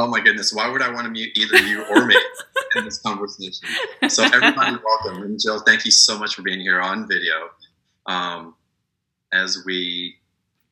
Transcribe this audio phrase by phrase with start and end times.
[0.00, 2.16] Oh my goodness, why would I want to mute either you or me
[2.74, 3.68] in this conversation?
[4.08, 5.22] So everybody, welcome.
[5.22, 7.50] And Jill, thank you so much for being here on video.
[8.06, 8.54] Um,
[9.30, 10.14] as we,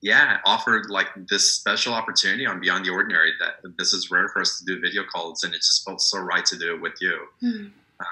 [0.00, 4.40] yeah, offered like this special opportunity on Beyond the Ordinary that this is rare for
[4.40, 6.94] us to do video calls and it just felt so right to do it with
[7.02, 7.18] you.
[7.42, 7.70] Mm.
[8.00, 8.04] Uh,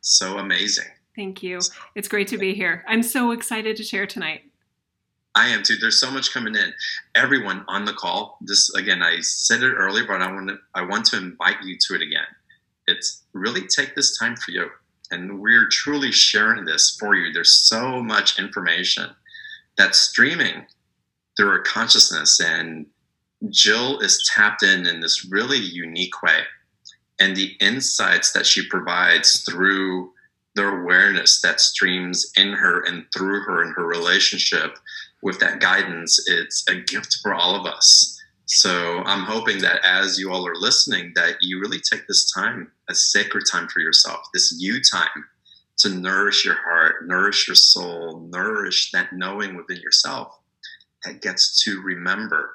[0.00, 0.88] so amazing.
[1.14, 1.60] Thank you.
[1.94, 2.82] It's great to be here.
[2.88, 4.44] I'm so excited to share tonight.
[5.34, 5.76] I am too.
[5.76, 6.72] There's so much coming in.
[7.14, 8.38] Everyone on the call.
[8.42, 11.76] This again, I said it earlier, but I want to I want to invite you
[11.78, 12.26] to it again.
[12.86, 14.68] It's really take this time for you,
[15.10, 17.32] and we're truly sharing this for you.
[17.32, 19.10] There's so much information
[19.78, 20.66] that's streaming
[21.36, 22.86] through our consciousness, and
[23.48, 26.40] Jill is tapped in in this really unique way,
[27.18, 30.12] and the insights that she provides through
[30.54, 34.76] the awareness that streams in her and through her in her relationship
[35.22, 38.18] with that guidance, it's a gift for all of us.
[38.46, 42.70] So I'm hoping that as you all are listening, that you really take this time,
[42.90, 45.24] a sacred time for yourself, this you time
[45.78, 50.38] to nourish your heart, nourish your soul, nourish that knowing within yourself
[51.04, 52.54] that gets to remember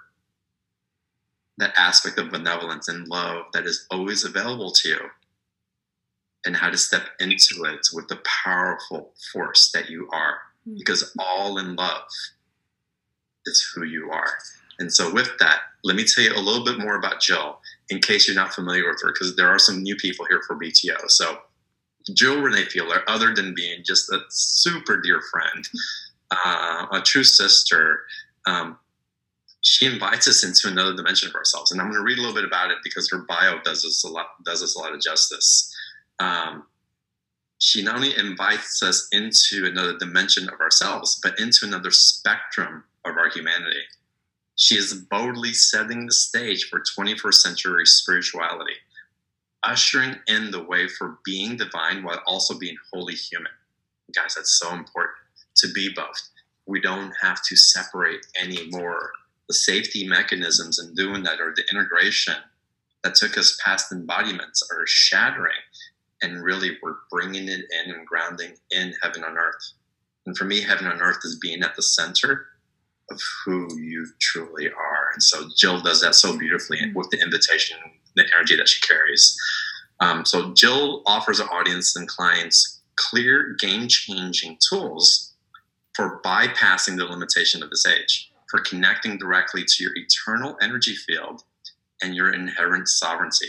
[1.57, 4.99] that aspect of benevolence and love that is always available to you
[6.45, 10.75] and how to step into it with the powerful force that you are hmm.
[10.77, 12.03] because all in love
[13.47, 14.33] is who you are.
[14.79, 17.99] And so, with that, let me tell you a little bit more about Jill in
[17.99, 21.09] case you're not familiar with her, because there are some new people here for BTO.
[21.09, 21.39] So,
[22.13, 25.67] Jill Renee Fielder, other than being just a super dear friend,
[26.31, 28.01] uh, a true sister,
[28.45, 28.77] um,
[29.61, 31.71] she invites us into another dimension of ourselves.
[31.71, 34.03] And I'm going to read a little bit about it because her bio does us
[34.03, 35.73] a lot does us a lot of justice.
[36.19, 36.63] Um,
[37.59, 43.17] she not only invites us into another dimension of ourselves, but into another spectrum of
[43.17, 43.81] our humanity.
[44.55, 48.73] She is boldly setting the stage for 21st century spirituality,
[49.63, 53.51] ushering in the way for being divine while also being wholly human.
[54.15, 55.17] Guys, that's so important
[55.57, 56.29] to be both.
[56.65, 59.11] We don't have to separate anymore.
[59.47, 62.35] The safety mechanisms in doing that or the integration
[63.03, 65.53] that took us past embodiments are shattering.
[66.23, 69.73] And really, we're bringing it in and grounding in heaven on earth.
[70.25, 72.47] And for me, heaven on earth is being at the center
[73.09, 75.11] of who you truly are.
[75.13, 76.97] And so Jill does that so beautifully mm-hmm.
[76.97, 77.77] with the invitation,
[78.15, 79.35] the energy that she carries.
[79.99, 85.33] Um, so Jill offers our audience and clients clear, game-changing tools
[85.95, 91.43] for bypassing the limitation of this age, for connecting directly to your eternal energy field
[92.03, 93.47] and your inherent sovereignty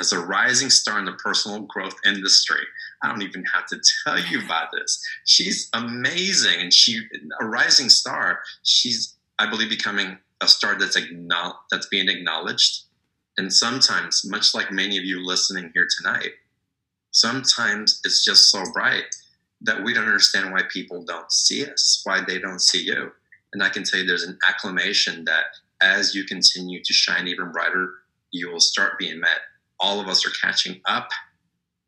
[0.00, 2.60] as a rising star in the personal growth industry.
[3.02, 5.02] I don't even have to tell you about this.
[5.24, 7.02] She's amazing, and she
[7.40, 8.40] a rising star.
[8.62, 12.82] She's, I believe, becoming a star that's acknowledged, that's being acknowledged.
[13.38, 16.32] And sometimes, much like many of you listening here tonight,
[17.10, 19.04] sometimes it's just so bright
[19.62, 23.12] that we don't understand why people don't see us, why they don't see you.
[23.52, 25.44] And I can tell you, there's an acclamation that
[25.82, 27.90] as you continue to shine even brighter,
[28.30, 29.40] you will start being met
[29.80, 31.08] all of us are catching up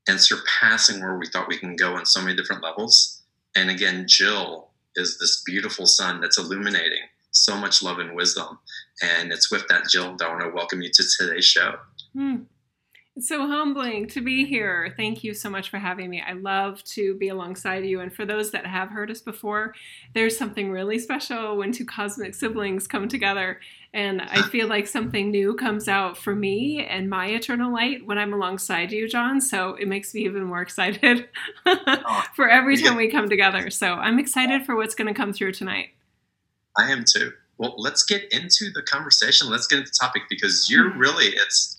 [0.08, 3.22] and surpassing where we thought we can go on so many different levels.
[3.54, 8.58] And again, Jill is this beautiful sun that's illuminating so much love and wisdom.
[9.02, 11.74] And it's with that, Jill, that I want to welcome you to today's show.
[12.16, 12.46] Mm.
[13.18, 14.94] It's so humbling to be here.
[14.96, 16.22] Thank you so much for having me.
[16.24, 17.98] I love to be alongside you.
[17.98, 19.74] And for those that have heard us before,
[20.14, 23.58] there's something really special when two cosmic siblings come together.
[23.92, 28.18] And I feel like something new comes out for me and my eternal light when
[28.18, 29.40] I'm alongside you, John.
[29.40, 31.28] So it makes me even more excited
[32.36, 33.68] for every time we come together.
[33.70, 35.88] So I'm excited for what's going to come through tonight.
[36.76, 37.32] I am too.
[37.56, 39.50] Well, let's get into the conversation.
[39.50, 41.00] Let's get into the topic because you're hmm.
[41.00, 41.77] really, it's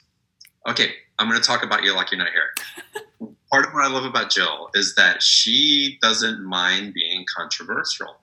[0.69, 3.30] okay I'm going to talk about you like you're not here.
[3.52, 8.16] Part of what I love about Jill is that she doesn't mind being controversial.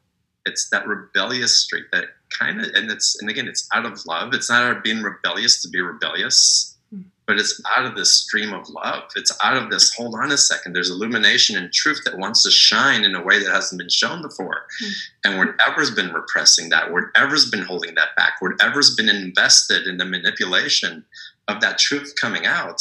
[0.47, 2.07] It's that rebellious streak that
[2.37, 4.33] kind of, and it's, and again, it's out of love.
[4.33, 7.03] It's not out of being rebellious to be rebellious, hmm.
[7.27, 9.03] but it's out of this stream of love.
[9.17, 12.51] It's out of this, hold on a second, there's illumination and truth that wants to
[12.51, 14.67] shine in a way that hasn't been shown before.
[14.83, 14.93] Mm.
[15.25, 20.05] And whatever's been repressing that, whatever's been holding that back, whatever's been invested in the
[20.07, 21.05] manipulation
[21.49, 22.81] of that truth coming out,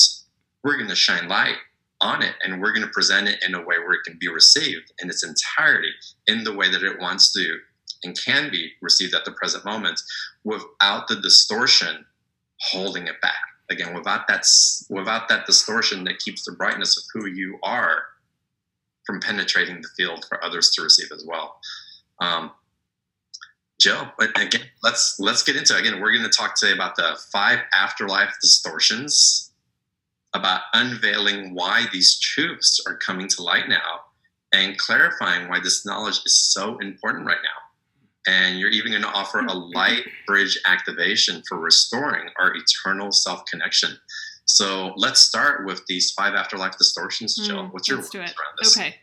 [0.63, 1.57] we're going to shine light
[2.01, 4.27] on it and we're going to present it in a way where it can be
[4.27, 5.91] received in its entirety
[6.27, 7.57] in the way that it wants to
[8.03, 10.01] and can be received at the present moment
[10.43, 12.05] without the distortion
[12.61, 13.33] holding it back.
[13.69, 14.45] Again without that
[14.89, 18.03] without that distortion that keeps the brightness of who you are
[19.05, 21.57] from penetrating the field for others to receive as well.
[22.21, 22.51] Um,
[23.79, 25.81] Jill, but again, let's let's get into it.
[25.81, 25.99] again.
[26.01, 29.51] We're going to talk today about the five afterlife distortions,
[30.33, 33.99] about unveiling why these truths are coming to light now,
[34.53, 38.33] and clarifying why this knowledge is so important right now.
[38.33, 43.45] And you're even going to offer a light bridge activation for restoring our eternal self
[43.45, 43.91] connection.
[44.45, 47.63] So let's start with these five afterlife distortions, Jill.
[47.63, 48.23] Mm, What's your let's do it.
[48.23, 48.77] around this?
[48.77, 48.95] Okay.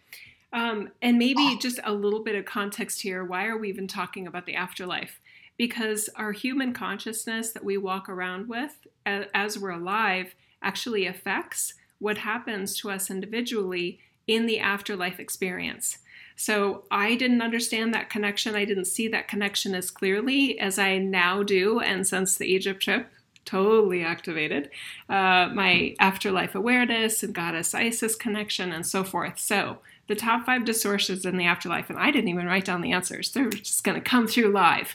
[0.53, 3.25] Um, and maybe just a little bit of context here.
[3.25, 5.21] Why are we even talking about the afterlife?
[5.57, 12.19] Because our human consciousness that we walk around with as we're alive actually affects what
[12.19, 15.99] happens to us individually in the afterlife experience.
[16.37, 18.55] So I didn't understand that connection.
[18.55, 21.81] I didn't see that connection as clearly as I now do.
[21.81, 23.09] And since the Egypt trip,
[23.45, 24.71] totally activated
[25.09, 29.39] uh, my afterlife awareness and goddess Isis connection and so forth.
[29.39, 29.79] So
[30.13, 33.33] the top five distortions in the afterlife, and I didn't even write down the answers.
[33.33, 34.95] They're just going to come through live.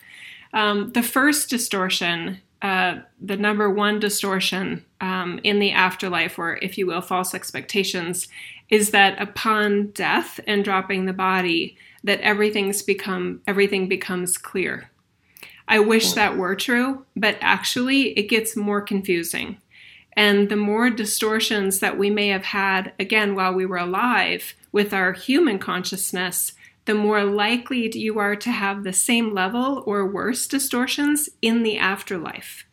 [0.53, 6.77] Um, the first distortion, uh, the number one distortion um, in the afterlife, or if
[6.77, 8.27] you will, false expectations,
[8.69, 14.91] is that upon death and dropping the body, that everything's become everything becomes clear.
[15.67, 19.57] I wish that were true, but actually, it gets more confusing.
[20.13, 24.94] And the more distortions that we may have had, again, while we were alive with
[24.94, 26.53] our human consciousness,
[26.85, 31.79] the more likely you are to have the same level or worse distortions in the
[31.79, 32.63] afterlife.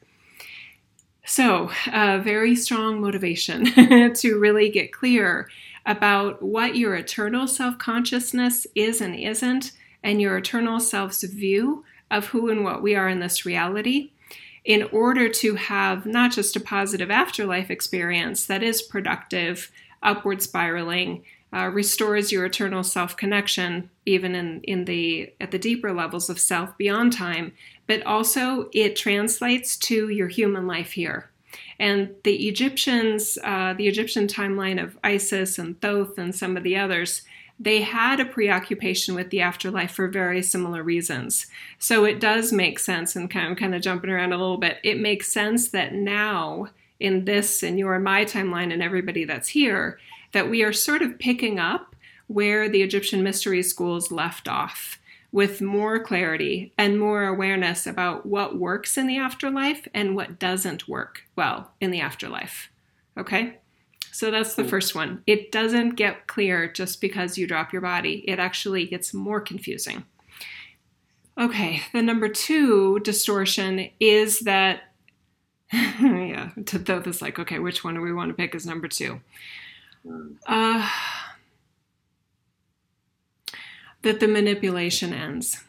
[1.25, 3.65] So, a very strong motivation
[4.17, 5.49] to really get clear
[5.87, 9.73] about what your eternal self consciousness is and isn't,
[10.03, 14.11] and your eternal self's view of who and what we are in this reality
[14.63, 19.71] in order to have not just a positive afterlife experience that is productive,
[20.03, 21.25] upward spiraling,
[21.55, 26.41] uh, restores your eternal self connection, even in, in the at the deeper levels of
[26.41, 27.53] self beyond time,
[27.87, 31.31] but also it translates to your human life here.
[31.79, 36.77] And the Egyptians, uh, the Egyptian timeline of Isis and Thoth and some of the
[36.77, 37.23] others,
[37.59, 41.47] they had a preoccupation with the afterlife for very similar reasons.
[41.79, 44.79] So it does make sense, and kind of, kind of jumping around a little bit,
[44.83, 46.69] it makes sense that now
[46.99, 49.99] in this and your and my timeline and everybody that's here,
[50.35, 51.95] that we are sort of picking up
[52.27, 54.99] where the Egyptian mystery schools left off
[55.31, 60.89] with more clarity and more awareness about what works in the afterlife and what doesn't
[60.89, 62.69] work well in the afterlife.
[63.17, 63.59] Okay?
[64.11, 65.23] So that's the first one.
[65.27, 70.05] It doesn't get clear just because you drop your body, it actually gets more confusing.
[71.39, 74.93] Okay, the number two distortion is that,
[75.73, 78.87] yeah, to Thoth is like, okay, which one do we want to pick as number
[78.87, 79.21] two?
[80.47, 80.91] Uh,
[84.03, 85.65] that the manipulation ends.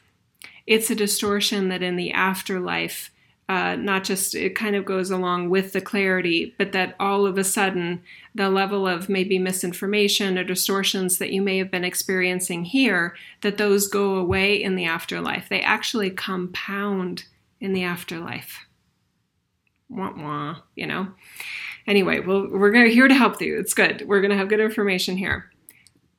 [0.68, 3.12] It's a distortion that in the afterlife,
[3.48, 7.38] uh, not just it kind of goes along with the clarity, but that all of
[7.38, 8.02] a sudden
[8.34, 13.58] the level of maybe misinformation or distortions that you may have been experiencing here, that
[13.58, 15.48] those go away in the afterlife.
[15.48, 17.26] They actually compound
[17.62, 18.66] in the afterlife.
[19.88, 21.10] Wah wah, you know.
[21.88, 23.60] Anyway, well, we're gonna, here to help you.
[23.60, 24.04] It's good.
[24.08, 25.52] We're going to have good information here.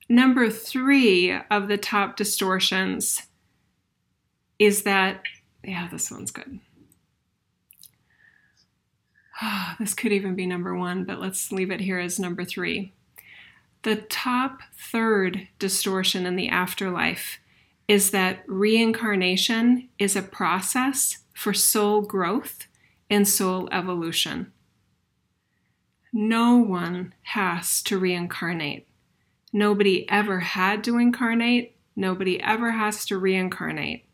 [0.09, 3.23] Number three of the top distortions
[4.59, 5.23] is that,
[5.65, 6.61] yeah, this one's good.
[9.43, 12.95] Ah, this could even be number one, but let's leave it here as number three.
[13.83, 17.39] The top third distortion in the afterlife
[17.87, 22.67] is that reincarnation is a process for soul growth
[23.11, 24.53] and soul evolution.
[26.19, 28.87] No one has to reincarnate.
[29.53, 31.77] Nobody ever had to incarnate.
[31.95, 34.07] Nobody ever has to reincarnate.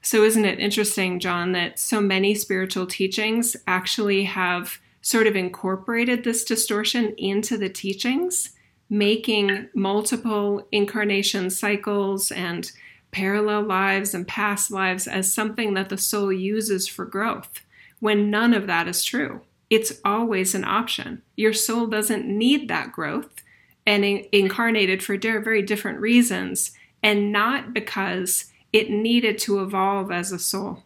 [0.00, 6.24] So, isn't it interesting, John, that so many spiritual teachings actually have sort of incorporated
[6.24, 8.52] this distortion into the teachings,
[8.88, 12.72] making multiple incarnation cycles and
[13.10, 17.60] parallel lives and past lives as something that the soul uses for growth,
[18.00, 19.42] when none of that is true.
[19.70, 21.22] It's always an option.
[21.36, 23.42] Your soul doesn't need that growth
[23.86, 30.32] and in- incarnated for very different reasons, and not because it needed to evolve as
[30.32, 30.84] a soul.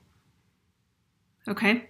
[1.46, 1.88] Okay?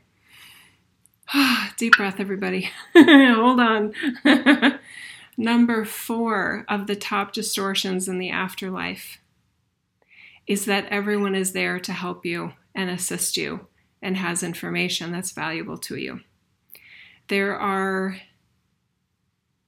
[1.77, 2.71] Deep breath, everybody.
[2.95, 3.95] Hold on.
[5.37, 9.19] Number four of the top distortions in the afterlife
[10.47, 13.67] is that everyone is there to help you and assist you
[14.01, 16.21] and has information that's valuable to you.
[17.29, 18.19] There are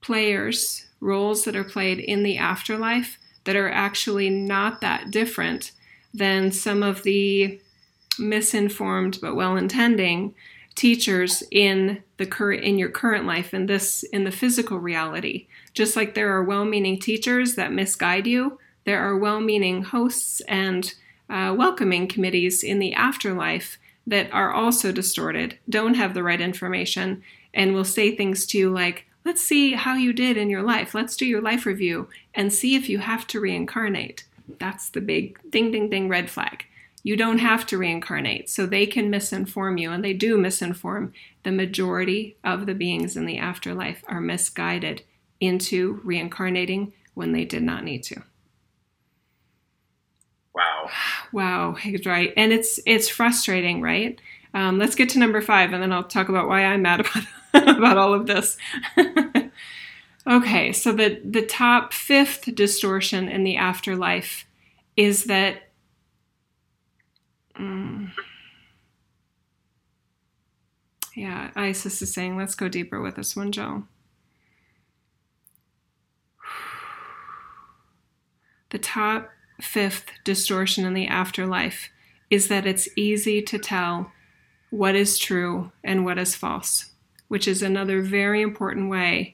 [0.01, 5.71] players, roles that are played in the afterlife that are actually not that different
[6.13, 7.59] than some of the
[8.19, 10.35] misinformed but well-intending
[10.75, 15.47] teachers in the current in your current life in this in the physical reality.
[15.73, 20.93] Just like there are well-meaning teachers that misguide you there are well-meaning hosts and
[21.29, 23.77] uh, welcoming committees in the afterlife
[24.07, 27.21] that are also distorted don't have the right information
[27.53, 30.93] and will say things to you like let's see how you did in your life
[30.93, 34.25] let's do your life review and see if you have to reincarnate
[34.59, 36.65] that's the big ding ding ding red flag
[37.03, 38.49] you don't have to reincarnate.
[38.49, 41.13] So they can misinform you, and they do misinform.
[41.43, 45.03] The majority of the beings in the afterlife are misguided
[45.39, 48.21] into reincarnating when they did not need to.
[50.53, 50.89] Wow.
[51.31, 52.33] Wow, right.
[52.37, 54.19] And it's it's frustrating, right?
[54.53, 57.23] Um, let's get to number five, and then I'll talk about why I'm mad about
[57.77, 58.57] about all of this.
[60.27, 64.45] okay, so the the top fifth distortion in the afterlife
[64.95, 65.71] is that
[67.61, 68.11] Mm.
[71.15, 73.83] Yeah, Isis is saying, let's go deeper with this one, Joe.
[78.69, 79.29] The top
[79.59, 81.89] fifth distortion in the afterlife
[82.29, 84.11] is that it's easy to tell
[84.69, 86.90] what is true and what is false,
[87.31, 89.33] which is another very important way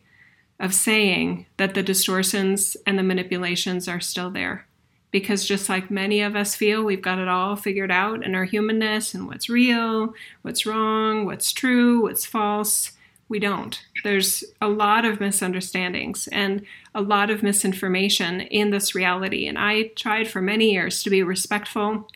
[0.60, 4.68] of saying that the distortions and the manipulations are still there
[5.10, 8.44] because just like many of us feel we've got it all figured out in our
[8.44, 10.14] humanness and what's real,
[10.44, 12.92] what's wrong, what's true, what's false,
[13.30, 13.84] we don't.
[14.04, 16.64] There's a lot of misunderstandings and
[16.94, 19.48] a lot of misinformation in this reality.
[19.48, 22.08] And I tried for many years to be respectful,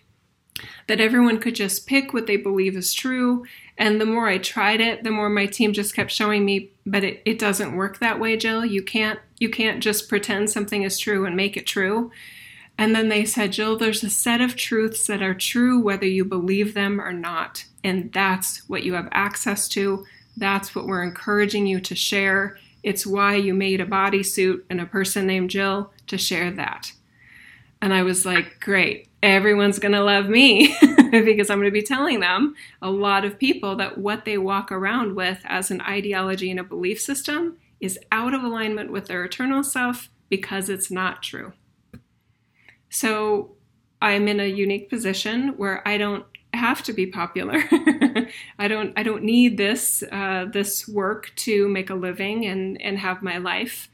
[0.88, 3.46] that everyone could just pick what they believe is true.
[3.78, 7.04] And the more I tried it, the more my team just kept showing me, but
[7.04, 8.66] it, it doesn't work that way, Jill.
[8.66, 12.12] You can't you can't just pretend something is true and make it true.
[12.78, 16.26] And then they said, Jill, there's a set of truths that are true whether you
[16.26, 17.66] believe them or not.
[17.84, 20.06] And that's what you have access to.
[20.38, 22.58] That's what we're encouraging you to share.
[22.84, 26.94] It's why you made a bodysuit and a person named Jill to share that.
[27.82, 30.76] And I was like, great, everyone's going to love me
[31.12, 34.72] because I'm going to be telling them, a lot of people, that what they walk
[34.72, 39.24] around with as an ideology and a belief system is out of alignment with their
[39.24, 41.54] eternal self because it's not true.
[42.90, 43.56] So
[44.02, 47.64] I'm in a unique position where I don't have to be popular.
[48.60, 53.00] I don't I don't need this uh, this work to make a living and and
[53.00, 53.90] have my life.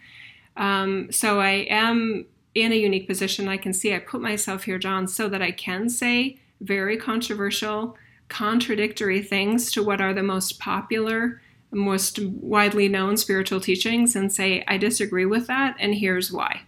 [0.55, 2.25] Um, so I am
[2.61, 3.47] in a unique position.
[3.47, 7.97] I can see I put myself here, John, so that I can say very controversial,
[8.29, 14.63] contradictory things to what are the most popular, most widely known spiritual teachings, and say
[14.67, 16.61] I disagree with that, and here's why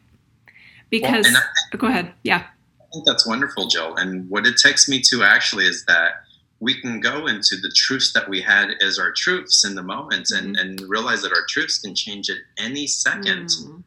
[0.90, 1.44] because well,
[1.74, 2.46] I, go ahead yeah
[2.82, 6.24] i think that's wonderful jill and what it takes me to actually is that
[6.60, 10.30] we can go into the truths that we had as our truths in the moment
[10.32, 10.82] and, mm-hmm.
[10.82, 13.84] and realize that our truths can change at any second mm.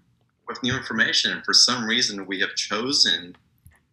[0.52, 3.34] With new information and for some reason we have chosen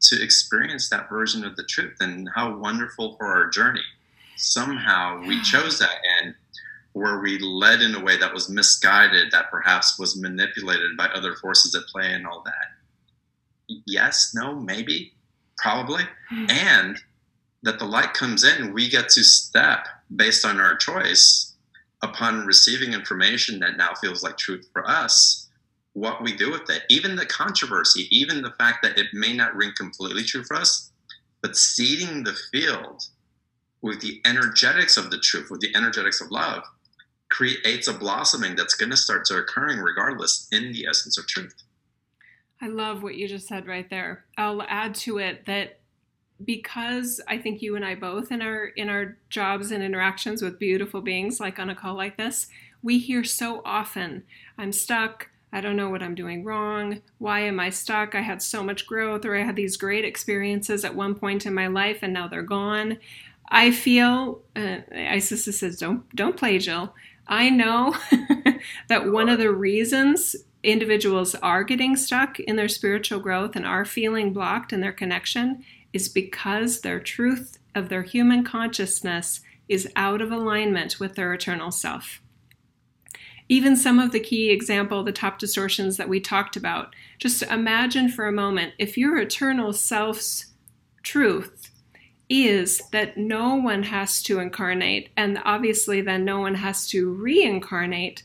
[0.02, 3.84] to experience that version of the truth and how wonderful for our journey.
[4.36, 6.34] Somehow we chose that and
[6.94, 11.36] were we led in a way that was misguided that perhaps was manipulated by other
[11.36, 13.82] forces at play and all that?
[13.86, 15.14] Yes, no, maybe,
[15.58, 16.50] probably, mm-hmm.
[16.50, 16.98] and
[17.64, 21.54] that the light comes in, we get to step based on our choice
[22.02, 25.49] upon receiving information that now feels like truth for us,
[25.94, 26.84] what we do with it.
[26.90, 30.92] Even the controversy, even the fact that it may not ring completely true for us,
[31.42, 33.04] but seeding the field
[33.82, 36.64] with the energetics of the truth, with the energetics of love,
[37.30, 41.54] creates a blossoming that's going to start to occurring regardless in the essence of truth.
[42.62, 44.26] I love what you just said right there.
[44.38, 45.80] I'll add to it that
[46.44, 50.60] because I think you and I both in our in our jobs and interactions with
[50.60, 52.48] beautiful beings like on a call like this,
[52.82, 54.24] we hear so often,
[54.58, 57.02] I'm stuck, I don't know what I'm doing wrong.
[57.18, 58.14] Why am I stuck?
[58.14, 61.54] I had so much growth or I had these great experiences at one point in
[61.54, 63.00] my life and now they're gone.
[63.50, 66.94] I feel uh, Isis says don't don't play Jill.
[67.28, 67.96] I know
[68.88, 73.86] that one of the reasons individuals are getting stuck in their spiritual growth and are
[73.86, 75.64] feeling blocked in their connection
[75.94, 81.72] is because their truth of their human consciousness is out of alignment with their eternal
[81.72, 82.22] self.
[83.50, 88.08] Even some of the key example, the top distortions that we talked about, just imagine
[88.08, 90.46] for a moment if your eternal self's
[91.02, 91.72] truth
[92.30, 98.22] is that no one has to incarnate, and obviously then no one has to reincarnate,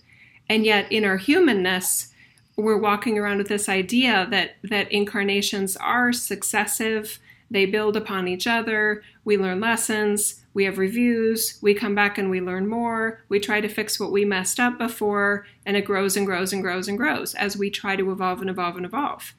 [0.47, 2.13] and yet in our humanness,
[2.57, 7.19] we're walking around with this idea that that incarnations are successive
[7.51, 9.03] They build upon each other.
[9.25, 10.44] We learn lessons.
[10.55, 11.59] We have reviews.
[11.61, 13.23] We come back and we learn more.
[13.29, 16.63] We try to fix what we messed up before, and it grows and grows and
[16.63, 19.35] grows and grows as we try to evolve and evolve and evolve.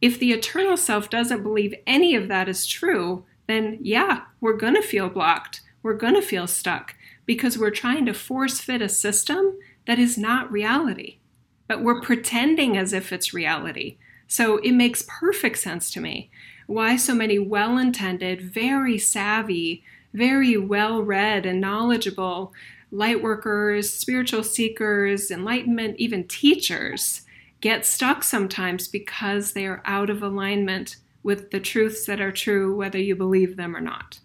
[0.00, 4.76] If the eternal self doesn't believe any of that is true, then yeah, we're going
[4.76, 5.60] to feel blocked.
[5.82, 6.94] We're going to feel stuck
[7.26, 11.18] because we're trying to force fit a system that is not reality.
[11.66, 13.98] But we're pretending as if it's reality.
[14.26, 16.30] So it makes perfect sense to me
[16.66, 22.52] why so many well intended, very savvy, very well read, and knowledgeable
[22.90, 27.22] light workers, spiritual seekers, enlightenment, even teachers
[27.60, 32.74] get stuck sometimes because they are out of alignment with the truths that are true,
[32.74, 34.18] whether you believe them or not.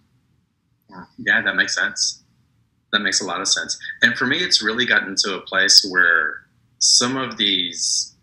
[1.17, 2.23] Yeah, that makes sense.
[2.91, 3.77] That makes a lot of sense.
[4.01, 6.45] And for me, it's really gotten to a place where
[6.79, 8.15] some of these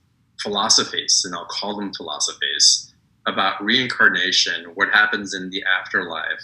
[0.42, 2.94] philosophies, and I'll call them philosophies,
[3.26, 6.40] about reincarnation, what happens in the afterlife,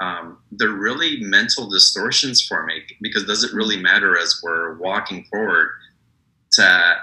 [0.00, 5.24] um, they're really mental distortions for me because does it really matter as we're walking
[5.24, 5.68] forward
[6.52, 6.96] to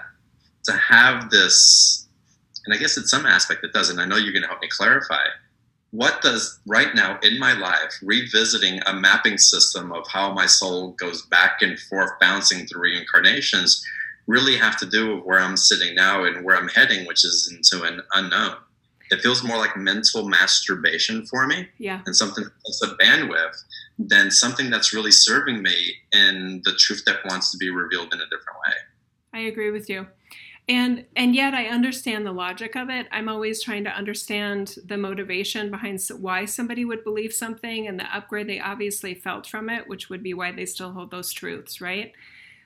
[0.64, 2.08] to have this
[2.66, 4.70] and i guess in some aspect it doesn't i know you're going to help me
[4.70, 5.24] clarify.
[5.94, 10.92] What does right now in my life revisiting a mapping system of how my soul
[10.92, 13.84] goes back and forth bouncing through reincarnations
[14.28, 17.52] really have to do with where i'm sitting now and where i'm heading which is
[17.52, 18.56] into an unknown
[19.12, 22.02] it feels more like mental masturbation for me yeah.
[22.06, 23.56] and something that's a bandwidth
[24.00, 28.20] than something that's really serving me in the truth that wants to be revealed in
[28.20, 28.74] a different way.
[29.34, 30.08] I agree with you.
[30.70, 33.08] And and yet i understand the logic of it.
[33.12, 38.16] I'm always trying to understand the motivation behind why somebody would believe something and the
[38.16, 41.82] upgrade they obviously felt from it which would be why they still hold those truths
[41.82, 42.14] right?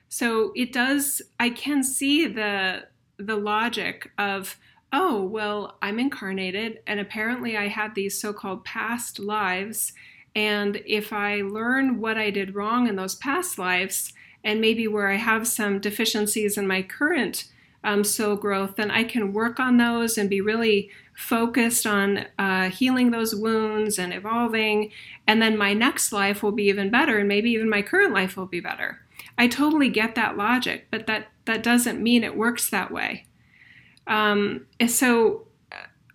[0.08, 2.84] So it does i can see the
[3.18, 4.58] the logic of
[4.92, 9.92] oh, well, I'm incarnated, and apparently I had these so called past lives.
[10.34, 14.12] And if I learn what I did wrong in those past lives,
[14.44, 17.50] and maybe where I have some deficiencies in my current
[17.82, 22.70] um, soul growth, then I can work on those and be really focused on uh,
[22.70, 24.92] healing those wounds and evolving.
[25.26, 28.36] And then my next life will be even better, and maybe even my current life
[28.36, 29.00] will be better.
[29.38, 33.25] I totally get that logic, but that, that doesn't mean it works that way.
[34.06, 35.46] Um, so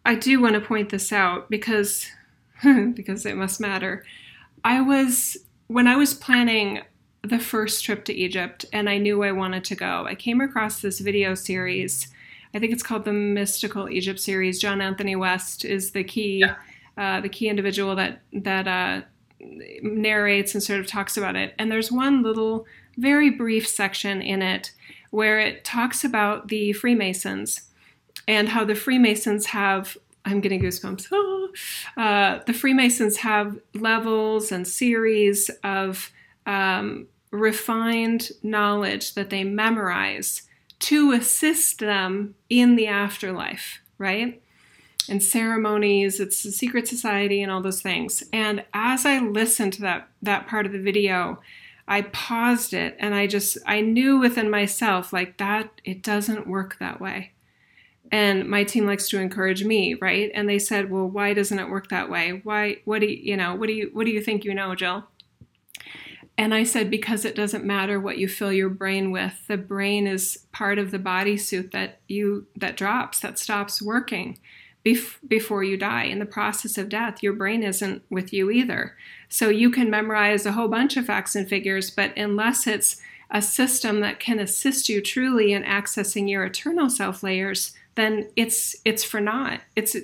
[0.06, 2.08] I do want to point this out because
[2.94, 4.04] because it must matter.
[4.64, 6.82] I was when I was planning
[7.24, 10.06] the first trip to Egypt and I knew I wanted to go.
[10.08, 12.08] I came across this video series.
[12.54, 14.60] I think it's called the Mystical Egypt series.
[14.60, 16.56] John Anthony West is the key yeah.
[16.98, 19.02] uh, the key individual that that uh,
[19.82, 21.54] narrates and sort of talks about it.
[21.58, 22.66] And there's one little
[22.98, 24.72] very brief section in it
[25.10, 27.71] where it talks about the Freemasons
[28.32, 31.08] and how the Freemasons have I'm getting goosebumps.
[31.98, 36.10] Uh, the Freemasons have levels and series of
[36.46, 40.44] um, refined knowledge that they memorize
[40.80, 44.42] to assist them in the afterlife, right?
[45.10, 48.24] And ceremonies, it's a secret society and all those things.
[48.32, 51.42] And as I listened to that that part of the video,
[51.86, 56.78] I paused it and I just I knew within myself like that it doesn't work
[56.80, 57.34] that way
[58.12, 60.32] and my team likes to encourage me right?
[60.34, 62.42] And they said well why doesn't it work that way?
[62.44, 64.76] Why what do you you know what do you what do you think you know
[64.76, 65.06] jill?
[66.38, 69.48] And i said because it doesn't matter what you fill your brain with.
[69.48, 74.38] The brain is part of the bodysuit that you that drops that stops working
[74.86, 76.04] bef- before you die.
[76.04, 78.96] In the process of death your brain isn't with you either.
[79.30, 82.98] So you can memorize a whole bunch of facts and figures but unless it's
[83.34, 88.76] a system that can assist you truly in accessing your eternal self layers then it's
[88.86, 89.62] it's for naught.
[89.76, 89.96] It's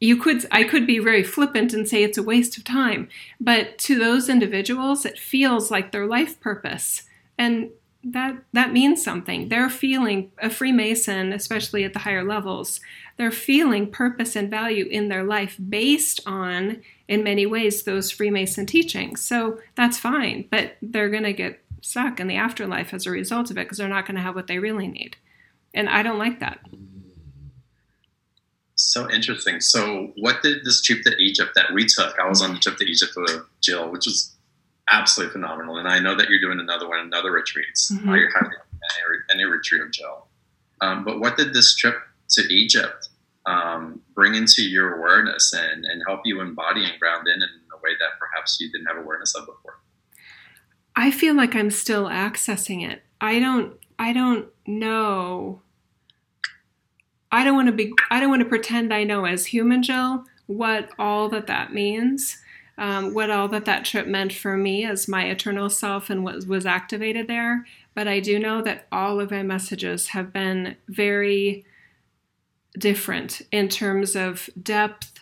[0.00, 3.08] you could I could be very flippant and say it's a waste of time,
[3.40, 7.02] but to those individuals it feels like their life purpose.
[7.38, 7.70] And
[8.04, 9.48] that that means something.
[9.48, 12.80] They're feeling a Freemason, especially at the higher levels,
[13.16, 18.66] they're feeling purpose and value in their life based on, in many ways, those Freemason
[18.66, 19.22] teachings.
[19.22, 23.50] So that's fine, but they're going to get stuck in the afterlife as a result
[23.50, 25.16] of it because they're not going to have what they really need.
[25.76, 26.58] And I don't like that.
[28.76, 29.60] So interesting.
[29.60, 32.18] So, what did this trip to Egypt that we took?
[32.18, 34.34] I was on the trip to Egypt with Jill, which was
[34.90, 35.76] absolutely phenomenal.
[35.76, 37.92] And I know that you're doing another one, another retreats.
[37.92, 38.08] Mm-hmm.
[38.08, 38.50] I highly
[39.32, 40.26] any, any retreat of Jill.
[40.80, 41.96] Um, but what did this trip
[42.30, 43.08] to Egypt
[43.46, 47.76] um, bring into your awareness and, and help you embody and ground in in a
[47.82, 49.78] way that perhaps you didn't have awareness of before?
[50.94, 53.02] I feel like I'm still accessing it.
[53.20, 53.74] I don't.
[53.98, 55.62] I don't know
[57.32, 60.24] I don't want to be I don't want to pretend I know as human Jill
[60.46, 62.38] what all that that means,
[62.78, 66.46] um, what all that that trip meant for me as my eternal self and what
[66.46, 67.66] was activated there.
[67.94, 71.64] But I do know that all of my messages have been very
[72.78, 75.20] different in terms of depth,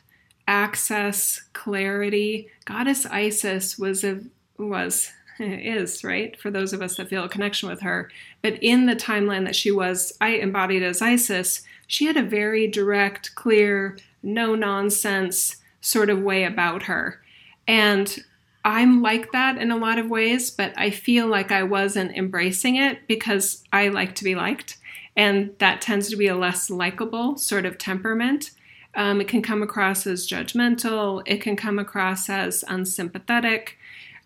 [0.49, 2.49] access, clarity.
[2.65, 4.21] Goddess Isis was a
[4.59, 8.11] was is right for those of us that feel a connection with her.
[8.43, 12.67] But in the timeline that she was, I embodied as Isis, she had a very
[12.67, 17.21] direct, clear, no nonsense sort of way about her.
[17.67, 18.25] And
[18.65, 22.77] I'm like that in a lot of ways, but I feel like I wasn't embracing
[22.77, 24.79] it because I like to be liked.
[25.17, 28.51] And that tends to be a less likable sort of temperament.
[28.95, 33.77] Um, it can come across as judgmental, it can come across as unsympathetic.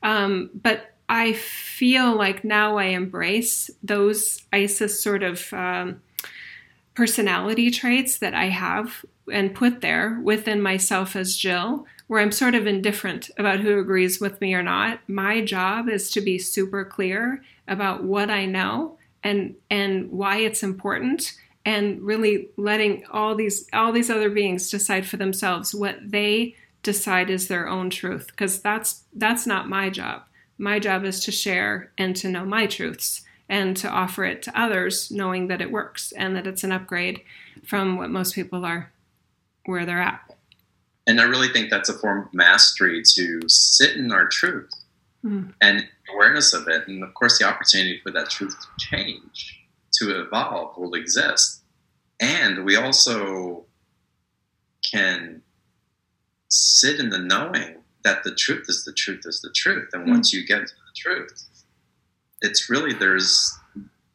[0.03, 6.03] Um, but I feel like now I embrace those Isis sort of um,
[6.98, 12.56] personality traits that I have and put there within myself as Jill, where I'm sort
[12.56, 14.98] of indifferent about who agrees with me or not.
[15.06, 20.64] My job is to be super clear about what I know and and why it's
[20.64, 21.34] important
[21.64, 27.30] and really letting all these all these other beings decide for themselves what they decide
[27.30, 30.22] is their own truth because that's that's not my job.
[30.58, 34.61] My job is to share and to know my truths and to offer it to
[34.61, 37.22] others, knowing that it works and that it's an upgrade
[37.64, 38.92] from what most people are
[39.64, 40.20] where they're at.
[41.06, 44.70] And I really think that's a form of mastery to sit in our truth
[45.24, 45.52] mm.
[45.61, 46.87] and awareness of it.
[46.87, 49.58] And of course, the opportunity for that truth to change,
[49.94, 51.62] to evolve, will exist.
[52.20, 53.64] And we also
[54.90, 55.42] can
[56.48, 59.88] sit in the knowing that the truth is the truth is the truth.
[59.92, 60.11] And mm.
[60.11, 61.47] once you get to the truth,
[62.40, 63.59] it's really there's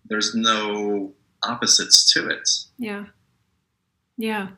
[0.06, 1.12] there's no
[1.44, 2.50] opposites to it.
[2.78, 3.06] Yeah.
[4.18, 4.50] Yeah.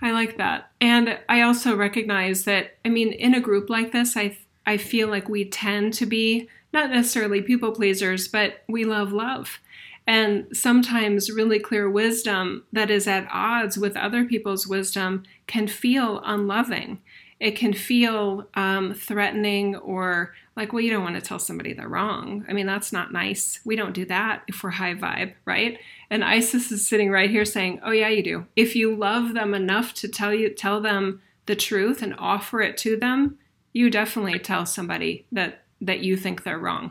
[0.00, 0.70] I like that.
[0.80, 5.08] And I also recognize that I mean in a group like this I I feel
[5.08, 9.58] like we tend to be not necessarily people pleasers, but we love love.
[10.06, 16.22] And sometimes really clear wisdom that is at odds with other people's wisdom can feel
[16.24, 17.00] unloving
[17.40, 21.88] it can feel um, threatening or like, well, you don't want to tell somebody they're
[21.88, 22.44] wrong.
[22.48, 23.60] I mean, that's not nice.
[23.64, 25.78] We don't do that if we're high vibe, right?
[26.10, 28.46] And Isis is sitting right here saying, oh yeah, you do.
[28.56, 32.76] If you love them enough to tell you, tell them the truth and offer it
[32.78, 33.38] to them,
[33.72, 36.90] you definitely tell somebody that that you think they're wrong,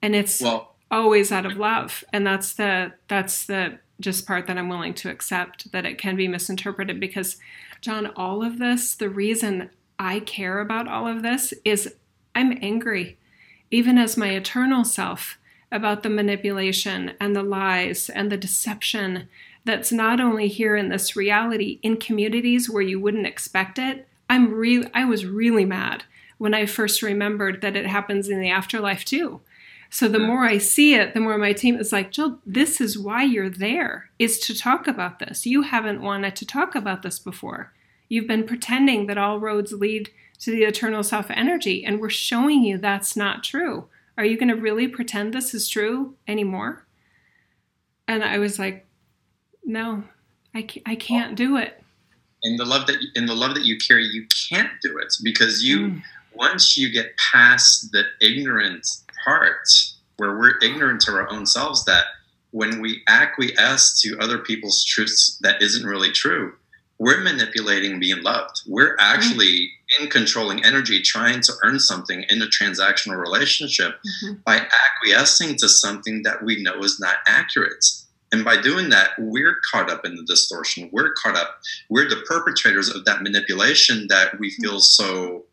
[0.00, 2.04] and it's well, always out of love.
[2.12, 6.16] And that's the that's the just part that I'm willing to accept that it can
[6.16, 7.38] be misinterpreted because
[7.86, 11.94] John, all of this, the reason I care about all of this is
[12.34, 13.16] I'm angry,
[13.70, 15.38] even as my eternal self,
[15.70, 19.28] about the manipulation and the lies and the deception
[19.64, 24.08] that's not only here in this reality, in communities where you wouldn't expect it.
[24.28, 26.02] I'm really, I was really mad
[26.38, 29.42] when I first remembered that it happens in the afterlife too.
[29.90, 32.98] So the more I see it, the more my team is like, Jill, this is
[32.98, 35.46] why you're there, is to talk about this.
[35.46, 37.72] You haven't wanted to talk about this before.
[38.08, 42.64] You've been pretending that all roads lead to the eternal self energy, and we're showing
[42.64, 43.88] you that's not true.
[44.18, 46.86] Are you going to really pretend this is true anymore?
[48.08, 48.86] And I was like,
[49.64, 50.04] no,
[50.54, 51.82] I can't, I can't do it.
[52.42, 55.64] In the love that in the love that you carry, you can't do it because
[55.64, 56.02] you mm.
[56.34, 58.86] once you get past the ignorant
[59.24, 59.68] part
[60.16, 62.04] where we're ignorant to our own selves that
[62.52, 66.54] when we acquiesce to other people's truths that isn't really true
[66.98, 70.04] we're manipulating being loved we're actually mm-hmm.
[70.04, 73.92] in controlling energy trying to earn something in a transactional relationship
[74.24, 74.34] mm-hmm.
[74.44, 77.84] by acquiescing to something that we know is not accurate
[78.32, 81.58] and by doing that we're caught up in the distortion we're caught up
[81.90, 84.62] we're the perpetrators of that manipulation that we mm-hmm.
[84.62, 85.44] feel so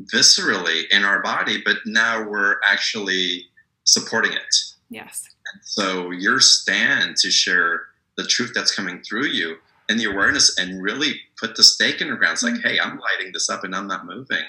[0.00, 3.46] viscerally in our body, but now we're actually
[3.84, 4.56] supporting it.
[4.90, 5.28] Yes.
[5.52, 7.82] And so your stand to share
[8.16, 9.56] the truth that's coming through you
[9.88, 12.34] and the awareness and really put the stake in the ground.
[12.34, 12.68] It's like, mm-hmm.
[12.68, 14.44] hey, I'm lighting this up and I'm not moving.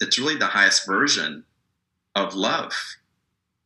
[0.00, 1.44] It's really the highest version
[2.14, 2.72] of love.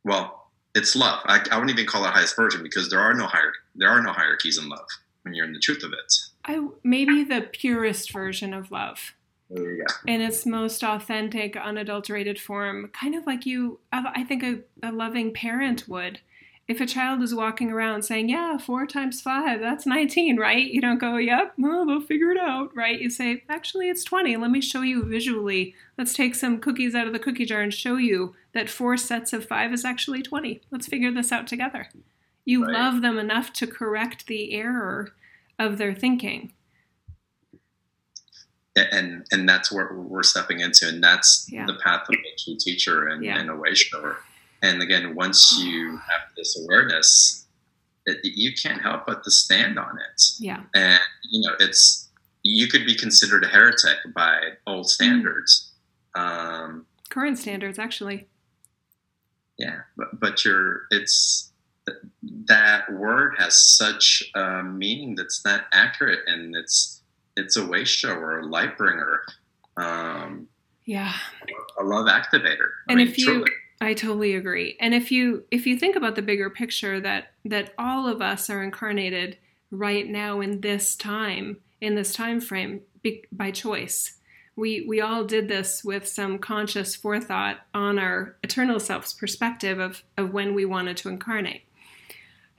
[0.03, 1.19] Well, it's love.
[1.25, 4.01] I, I wouldn't even call it highest version because there are no higher there are
[4.01, 4.87] no hierarchies in love
[5.23, 6.13] when you're in the truth of it.
[6.45, 9.13] I maybe the purest version of love
[9.53, 15.33] in its most authentic, unadulterated form, kind of like you, I think a, a loving
[15.33, 16.21] parent would.
[16.67, 20.71] If a child is walking around saying, Yeah, four times five, that's 19, right?
[20.71, 22.99] You don't go, Yep, well, they'll figure it out, right?
[22.99, 24.37] You say, Actually, it's 20.
[24.37, 25.75] Let me show you visually.
[25.97, 29.33] Let's take some cookies out of the cookie jar and show you that four sets
[29.33, 30.61] of five is actually 20.
[30.71, 31.89] Let's figure this out together.
[32.45, 32.73] You right.
[32.73, 35.13] love them enough to correct the error
[35.59, 36.53] of their thinking
[38.75, 41.65] and and that's what we're stepping into, and that's yeah.
[41.65, 43.39] the path of a teacher and, yeah.
[43.39, 44.17] and a way shower.
[44.61, 47.47] And again, once you have this awareness,
[48.05, 50.23] it, you can't help but to stand on it.
[50.39, 50.61] Yeah.
[50.73, 52.09] And you know, it's
[52.43, 55.71] you could be considered a heretic by old standards.
[56.15, 58.27] Um, Current standards, actually.
[59.57, 61.51] Yeah, but but you're it's
[62.45, 67.01] that word has such a meaning that's not accurate, and it's
[67.35, 69.21] it's a way shower or a light bringer.
[69.77, 70.47] Um,
[70.85, 71.13] yeah,
[71.79, 72.69] a love activator.
[72.87, 73.51] I and mean, if you, truly.
[73.81, 74.77] I totally agree.
[74.79, 78.47] And if you if you think about the bigger picture that that all of us
[78.47, 79.37] are incarnated
[79.71, 82.81] right now in this time in this time frame
[83.31, 84.19] by choice.
[84.55, 90.03] We we all did this with some conscious forethought on our eternal self's perspective of
[90.15, 91.63] of when we wanted to incarnate.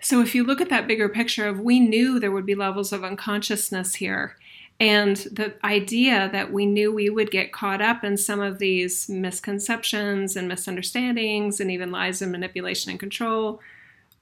[0.01, 2.93] So if you look at that bigger picture of we knew there would be levels
[2.93, 4.37] of unconsciousness here
[4.81, 9.09] and the idea that we knew we would get caught up in some of these
[9.09, 13.61] misconceptions and misunderstandings and even lies and manipulation and control,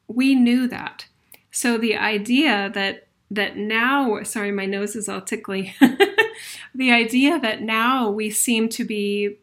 [0.06, 1.06] we knew that.
[1.50, 5.74] So the idea that that now, sorry, my nose is all tickly.
[6.74, 9.38] the idea that now we seem to be,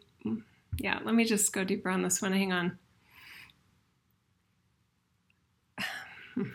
[0.78, 2.34] yeah, let me just go deeper on this one.
[2.34, 2.78] Hang on.
[6.36, 6.50] Hmm.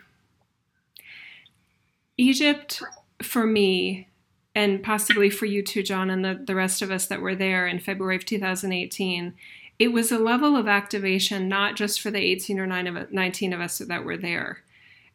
[2.17, 2.81] Egypt,
[3.21, 4.07] for me,
[4.55, 7.67] and possibly for you too, John, and the, the rest of us that were there
[7.67, 9.33] in February of 2018,
[9.79, 13.53] it was a level of activation not just for the 18 or 9 of, 19
[13.53, 14.63] of us that were there.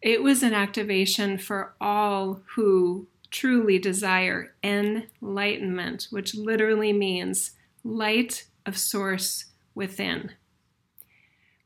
[0.02, 7.52] It was an activation for all who truly desire enlightenment, which literally means
[7.84, 10.32] light of source within.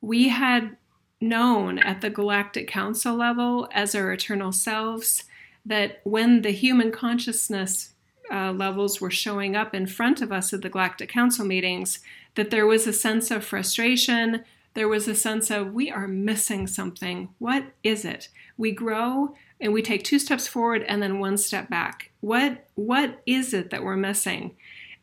[0.01, 0.77] We had
[1.21, 5.25] known at the Galactic Council level as our eternal selves
[5.64, 7.94] that when the human consciousness
[8.31, 12.01] uh, levels were showing up in front of us at the Galactic Council meetings,
[12.35, 14.44] that there was a sense of frustration,
[14.75, 17.29] there was a sense of we are missing something.
[17.38, 18.29] What is it?
[18.57, 22.11] We grow and we take two steps forward and then one step back.
[22.20, 24.57] What what is it that we're missing?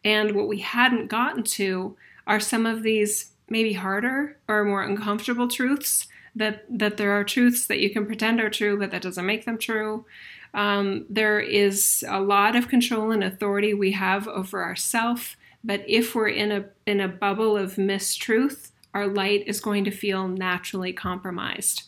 [0.03, 1.95] And what we hadn't gotten to
[2.25, 7.67] are some of these maybe harder or more uncomfortable truths that that there are truths
[7.67, 10.05] that you can pretend are true, but that doesn't make them true.
[10.53, 16.15] Um, there is a lot of control and authority we have over ourself, but if
[16.15, 20.93] we're in a in a bubble of mistruth, our light is going to feel naturally
[20.93, 21.83] compromised.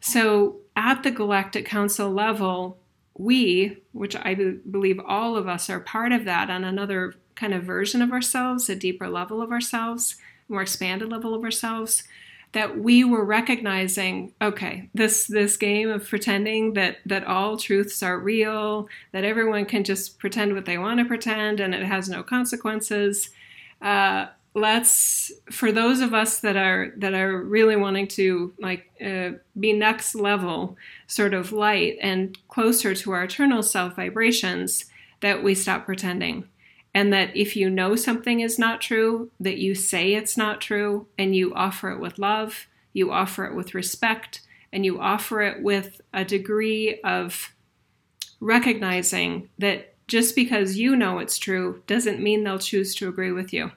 [0.00, 2.78] So, at the Galactic Council level,
[3.18, 7.64] we, which I believe all of us are part of that on another kind of
[7.64, 10.16] version of ourselves, a deeper level of ourselves,
[10.48, 12.04] more expanded level of ourselves,
[12.56, 18.18] that we were recognizing okay this this game of pretending that that all truths are
[18.18, 22.22] real that everyone can just pretend what they want to pretend and it has no
[22.22, 23.28] consequences
[23.82, 29.32] uh, let's for those of us that are that are really wanting to like uh,
[29.60, 34.86] be next level sort of light and closer to our eternal self vibrations
[35.20, 36.48] that we stop pretending
[36.96, 41.06] and that if you know something is not true, that you say it's not true
[41.18, 44.40] and you offer it with love, you offer it with respect,
[44.72, 47.54] and you offer it with a degree of
[48.40, 53.52] recognizing that just because you know it's true doesn't mean they'll choose to agree with
[53.52, 53.72] you.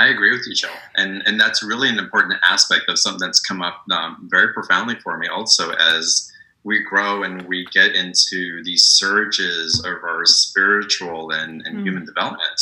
[0.00, 3.40] I agree with you, Jill, and and that's really an important aspect of something that's
[3.40, 6.32] come up um, very profoundly for me also as
[6.64, 11.82] we grow and we get into these surges of our spiritual and, and mm.
[11.84, 12.60] human development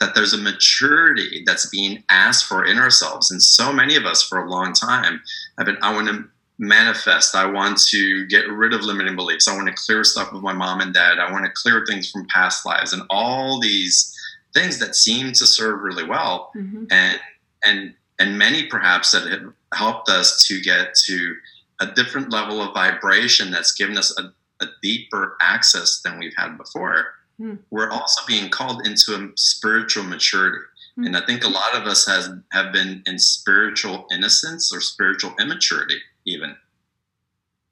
[0.00, 3.30] that there's a maturity that's being asked for in ourselves.
[3.30, 5.22] And so many of us for a long time
[5.58, 6.24] have been i want to
[6.58, 7.34] manifest.
[7.34, 9.48] I want to get rid of limiting beliefs.
[9.48, 11.18] I want to clear stuff with my mom and dad.
[11.18, 12.92] I want to clear things from past lives.
[12.92, 14.16] And all these
[14.54, 16.84] things that seem to serve really well mm-hmm.
[16.90, 17.18] and
[17.64, 21.34] and and many perhaps that have helped us to get to
[21.82, 24.32] a different level of vibration that's given us a,
[24.64, 27.06] a deeper access than we've had before.
[27.40, 27.58] Mm.
[27.70, 30.58] We're also being called into a spiritual maturity.
[30.96, 31.06] Mm.
[31.06, 35.34] And I think a lot of us has have been in spiritual innocence or spiritual
[35.40, 36.54] immaturity, even.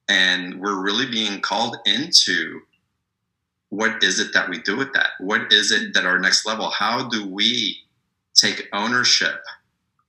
[0.09, 2.63] And we're really being called into
[3.69, 5.11] what is it that we do with that?
[5.21, 6.69] What is it that our next level?
[6.71, 7.79] How do we
[8.35, 9.41] take ownership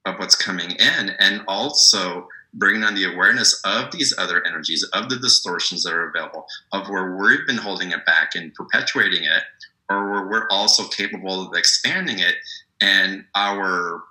[0.05, 5.09] of what's coming in and also bringing on the awareness of these other energies, of
[5.09, 9.43] the distortions that are available, of where we've been holding it back and perpetuating it,
[9.89, 12.35] or where we're also capable of expanding it
[12.81, 14.03] and our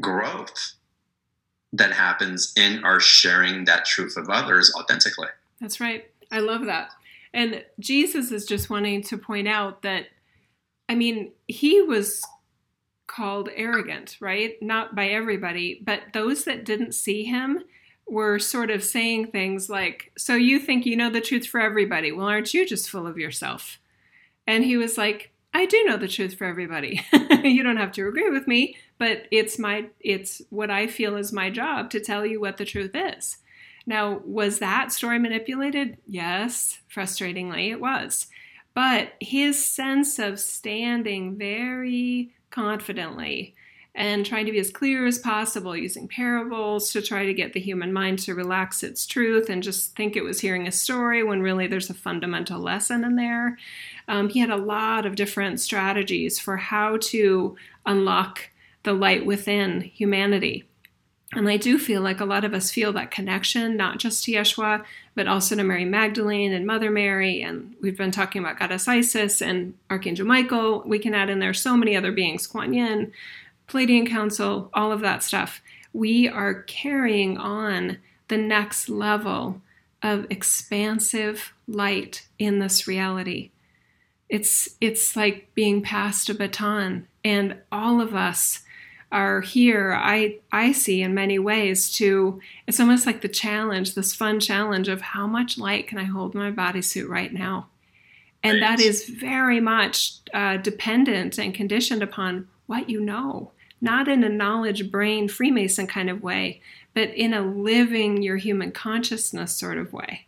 [0.00, 0.74] growth
[1.72, 5.28] that happens in our sharing that truth of others authentically.
[5.60, 6.10] That's right.
[6.30, 6.90] I love that.
[7.34, 10.06] And Jesus is just wanting to point out that,
[10.88, 12.22] I mean, he was
[13.06, 14.54] called arrogant, right?
[14.62, 17.64] Not by everybody, but those that didn't see him
[18.06, 22.12] were sort of saying things like, So you think you know the truth for everybody?
[22.12, 23.78] Well, aren't you just full of yourself?
[24.46, 27.02] And he was like, I do know the truth for everybody.
[27.42, 31.32] you don't have to agree with me, but it's my it's what I feel is
[31.32, 33.38] my job to tell you what the truth is.
[33.86, 35.98] Now, was that story manipulated?
[36.06, 38.28] Yes, frustratingly it was.
[38.74, 43.56] But his sense of standing very confidently
[43.94, 47.60] and trying to be as clear as possible using parables to try to get the
[47.60, 51.42] human mind to relax its truth and just think it was hearing a story when
[51.42, 53.58] really there's a fundamental lesson in there.
[54.08, 58.48] Um, he had a lot of different strategies for how to unlock
[58.84, 60.64] the light within humanity.
[61.34, 64.32] And I do feel like a lot of us feel that connection, not just to
[64.32, 67.40] Yeshua, but also to Mary Magdalene and Mother Mary.
[67.40, 70.82] And we've been talking about Goddess Isis and Archangel Michael.
[70.84, 73.12] We can add in there so many other beings, Kuan Yin,
[73.66, 75.62] Pleiadian Council, all of that stuff.
[75.94, 79.62] We are carrying on the next level
[80.02, 83.50] of expansive light in this reality.
[84.28, 88.60] It's it's like being passed a baton, and all of us
[89.12, 89.92] are here.
[89.92, 92.40] I I see in many ways to.
[92.66, 96.34] It's almost like the challenge, this fun challenge of how much light can I hold
[96.34, 97.68] in my bodysuit right now,
[98.42, 98.78] and right.
[98.78, 104.28] that is very much uh, dependent and conditioned upon what you know, not in a
[104.28, 106.60] knowledge brain Freemason kind of way,
[106.94, 110.26] but in a living your human consciousness sort of way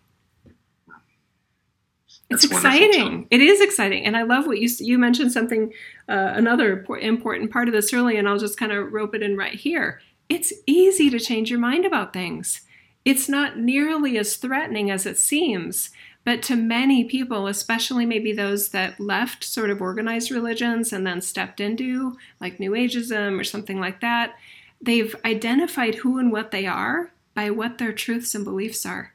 [2.35, 3.27] it's exciting.
[3.31, 5.73] It is exciting, and I love what you you mentioned something
[6.09, 9.37] uh, another important part of this early, and I'll just kind of rope it in
[9.37, 10.01] right here.
[10.29, 12.62] It's easy to change your mind about things.
[13.05, 15.90] It's not nearly as threatening as it seems,
[16.25, 21.20] but to many people, especially maybe those that left sort of organized religions and then
[21.20, 24.35] stepped into like New Ageism or something like that,
[24.81, 29.12] they've identified who and what they are by what their truths and beliefs are.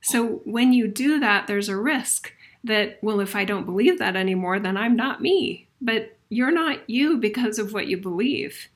[0.00, 2.32] So when you do that, there's a risk
[2.64, 5.68] that, well, if I don't believe that anymore, then I'm not me.
[5.80, 8.68] But you're not you because of what you believe.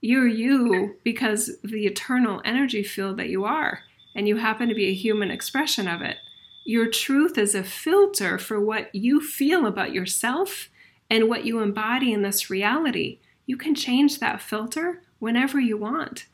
[0.00, 3.80] You're you because the eternal energy field that you are,
[4.14, 6.16] and you happen to be a human expression of it.
[6.64, 10.68] Your truth is a filter for what you feel about yourself
[11.08, 13.20] and what you embody in this reality.
[13.46, 16.26] You can change that filter whenever you want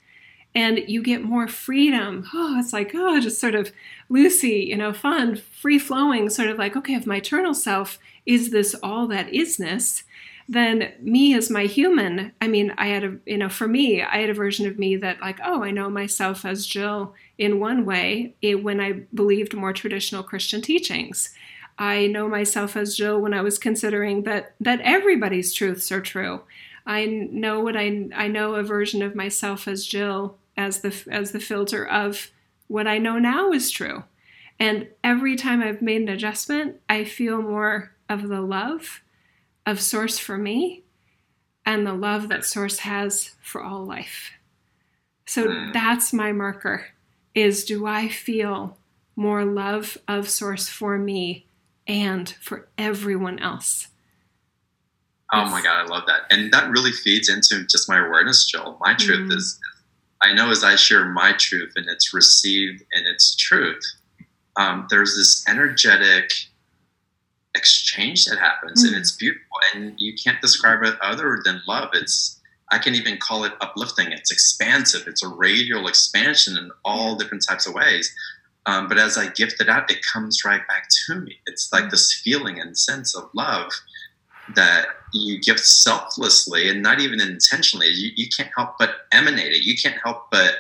[0.54, 2.28] and you get more freedom.
[2.34, 3.72] Oh, it's like, oh, just sort of
[4.10, 8.50] loosey, you know, fun, free flowing, sort of like, okay, if my eternal self is
[8.50, 10.02] this all that isness,
[10.48, 14.18] then me as my human, I mean, I had a, you know, for me, I
[14.18, 17.84] had a version of me that, like, oh, I know myself as Jill in one
[17.86, 21.30] way it, when I believed more traditional Christian teachings.
[21.78, 26.42] I know myself as Jill when I was considering that that everybody's truths are true.
[26.86, 31.32] I know what I I know a version of myself as Jill as the as
[31.32, 32.30] the filter of
[32.68, 34.04] what I know now is true.
[34.58, 39.02] And every time I've made an adjustment, I feel more of the love
[39.66, 40.82] of Source for me
[41.66, 44.32] and the love that Source has for all life.
[45.26, 45.72] So hmm.
[45.72, 46.86] that's my marker
[47.34, 48.76] is do I feel
[49.16, 51.46] more love of Source for me
[51.86, 53.88] and for everyone else?
[55.32, 56.20] Oh my God, I love that.
[56.30, 58.76] And that really feeds into just my awareness, Jill.
[58.80, 59.36] My truth mm.
[59.36, 59.58] is
[60.22, 63.82] I know as I share my truth and it's received and its truth,
[64.56, 66.32] um, there's this energetic
[67.54, 68.94] exchange that happens mm-hmm.
[68.94, 69.42] and it's beautiful
[69.74, 71.90] and you can't describe it other than love.
[71.92, 72.38] It's
[72.70, 74.12] I can even call it uplifting.
[74.12, 75.06] It's expansive.
[75.06, 78.14] It's a radial expansion in all different types of ways.
[78.64, 81.38] Um, but as I gift it out, it comes right back to me.
[81.46, 83.70] It's like this feeling and sense of love
[84.54, 87.88] that you give selflessly and not even intentionally.
[87.88, 89.64] You, you can't help but emanate it.
[89.64, 90.54] You can't help but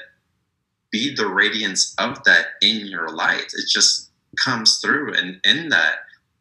[0.90, 3.52] be the radiance of that in your light.
[3.54, 5.14] It just comes through.
[5.14, 5.96] And in that,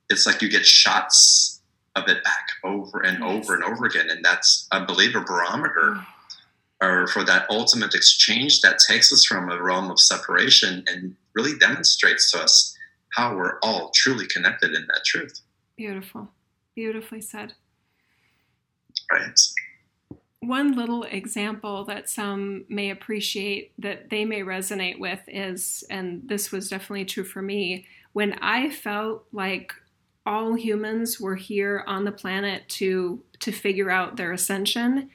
[0.10, 1.62] it's like you get shots
[1.96, 4.10] of it back over and over and over again.
[4.10, 6.06] And that's, I believe, a barometer mm.
[6.82, 11.58] or for that ultimate exchange that takes us from a realm of separation and really
[11.58, 12.78] demonstrates to us
[13.16, 15.42] how we're all truly connected in that truth.
[15.78, 16.30] Beautiful.
[16.82, 17.54] Beautifully said.
[19.12, 19.40] Right.
[20.40, 26.52] One little example that some may appreciate that they may resonate with is, and this
[26.52, 29.74] was definitely true for me, when I felt like
[30.26, 35.10] all humans were here on the planet to to figure out their ascension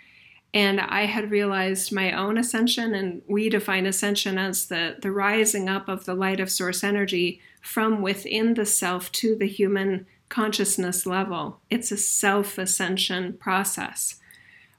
[0.53, 5.69] and i had realized my own ascension and we define ascension as the the rising
[5.69, 11.07] up of the light of source energy from within the self to the human consciousness
[11.07, 11.61] level.
[11.71, 14.17] It's a self ascension process.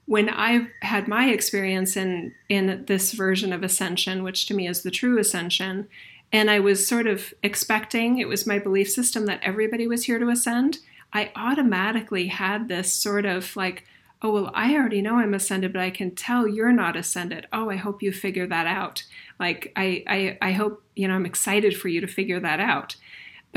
[0.06, 4.82] When I had my experience in, in this version of ascension, which to me is
[4.82, 5.88] the true ascension,
[6.32, 10.18] and I was sort of expecting, it was my belief system that everybody was here
[10.18, 10.78] to ascend,
[11.12, 13.84] I automatically had this sort of like,
[14.20, 17.46] oh, well, I already know I'm ascended, but I can tell you're not ascended.
[17.52, 19.04] Oh, I hope you figure that out.
[19.38, 22.96] Like, I, I, I hope, you know, I'm excited for you to figure that out.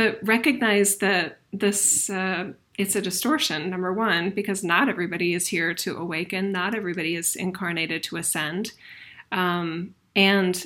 [0.02, 5.76] But recognize that this, uh, it's a distortion, number one, because not everybody is here
[5.76, 8.72] to awaken, not everybody is incarnated to ascend.
[9.32, 10.66] Um, and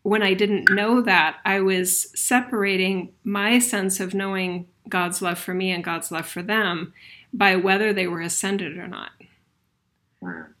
[0.00, 5.52] when I didn't know that, I was separating my sense of knowing God's love for
[5.52, 6.94] me and God's love for them
[7.34, 9.10] by whether they were ascended or not.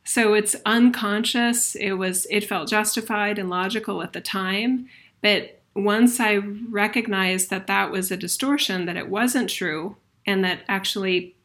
[0.04, 1.74] So it's unconscious.
[1.74, 4.90] It was it felt justified and logical at the time,
[5.22, 9.96] but once I recognized that that was a distortion, that it wasn't true,
[10.26, 11.36] and that actually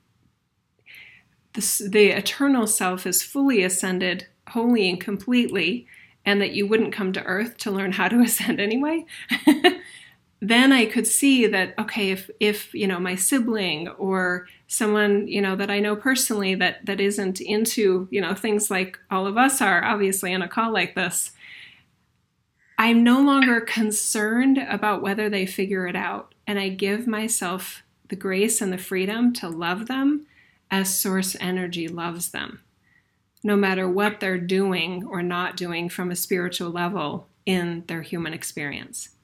[1.54, 5.88] the, the eternal self is fully ascended, wholly and completely,
[6.26, 9.06] and that you wouldn't come to earth to learn how to ascend anyway.
[10.42, 15.42] then I could see that okay, if if you know my sibling or someone you
[15.42, 19.38] know that I know personally that that isn't into you know things like all of
[19.38, 21.32] us are obviously on a call like this,
[22.78, 28.16] I'm no longer concerned about whether they figure it out, and I give myself the
[28.16, 30.28] grace and the freedom to love them
[30.70, 32.62] as source energy loves them,
[33.44, 38.34] no matter what they're doing or not doing from a spiritual level in their human
[38.34, 39.16] experience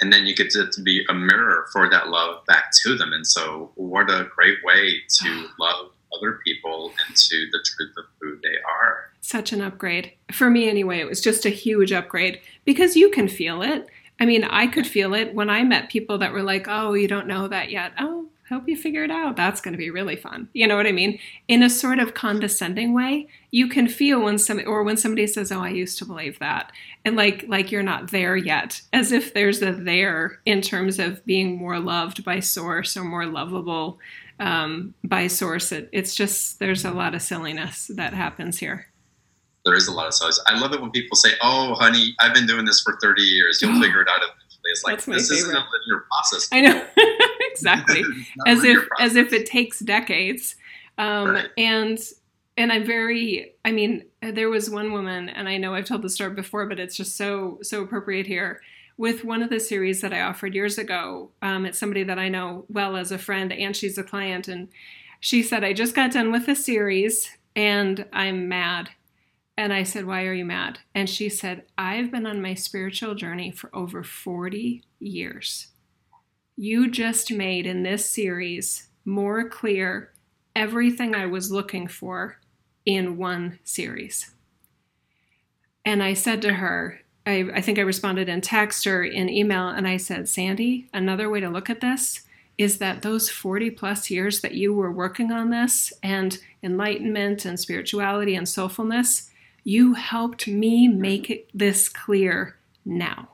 [0.00, 3.12] and then you get to, be a mirror for that love back to them.
[3.12, 8.38] And so, what a great way to love other people into the truth of who
[8.42, 9.10] they are.
[9.28, 10.12] Such an upgrade.
[10.32, 13.86] For me, anyway, it was just a huge upgrade because you can feel it.
[14.18, 17.06] I mean, I could feel it when I met people that were like, oh, you
[17.08, 17.92] don't know that yet.
[17.98, 19.36] Oh, help you figure it out.
[19.36, 20.48] That's going to be really fun.
[20.54, 21.18] You know what I mean?
[21.46, 25.52] In a sort of condescending way, you can feel when some or when somebody says,
[25.52, 26.72] "Oh, I used to believe that,"
[27.04, 31.22] and like like you're not there yet, as if there's a there in terms of
[31.26, 33.98] being more loved by source or more lovable
[34.40, 35.70] um, by source.
[35.70, 38.86] It, it's just there's a lot of silliness that happens here.
[39.68, 40.40] There is a lot of silliness.
[40.46, 43.60] I love it when people say, "Oh, honey, I've been doing this for 30 years.
[43.60, 45.38] You'll figure it out eventually." It's like this favorite.
[45.38, 46.48] isn't a linear process.
[46.52, 46.86] I know.
[47.50, 48.02] exactly.
[48.46, 50.56] as if as if it takes decades.
[50.96, 51.48] Um, right.
[51.56, 51.98] And
[52.56, 53.54] and I'm very.
[53.64, 56.80] I mean, there was one woman, and I know I've told the story before, but
[56.80, 58.60] it's just so so appropriate here.
[58.96, 62.28] With one of the series that I offered years ago, um, it's somebody that I
[62.28, 64.68] know well as a friend, and she's a client, and
[65.20, 68.90] she said, "I just got done with the series, and I'm mad."
[69.58, 70.78] And I said, Why are you mad?
[70.94, 75.68] And she said, I've been on my spiritual journey for over 40 years
[76.60, 80.12] you just made in this series more clear
[80.56, 82.40] everything I was looking for
[82.84, 84.34] in one series.
[85.84, 89.68] And I said to her, I, I, think I responded in text or in email,
[89.68, 92.22] and I said, Sandy, another way to look at this
[92.56, 97.60] is that those 40 plus years that you were working on this and enlightenment and
[97.60, 99.27] spirituality and soulfulness,
[99.68, 102.56] you helped me make it, this clear
[102.86, 103.28] now.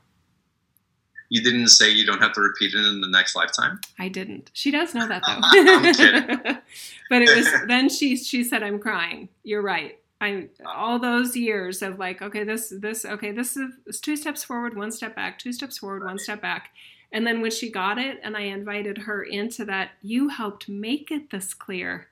[1.28, 3.80] You didn't say you don't have to repeat it in the next lifetime.
[4.00, 4.50] I didn't.
[4.52, 6.54] She does know that though.
[7.08, 9.28] but it was then she she said I'm crying.
[9.44, 9.96] You're right.
[10.20, 14.76] I all those years of like okay this this okay this is two steps forward
[14.76, 16.70] one step back two steps forward one step back
[17.12, 21.10] and then when she got it and I invited her into that you helped make
[21.10, 22.08] it this clear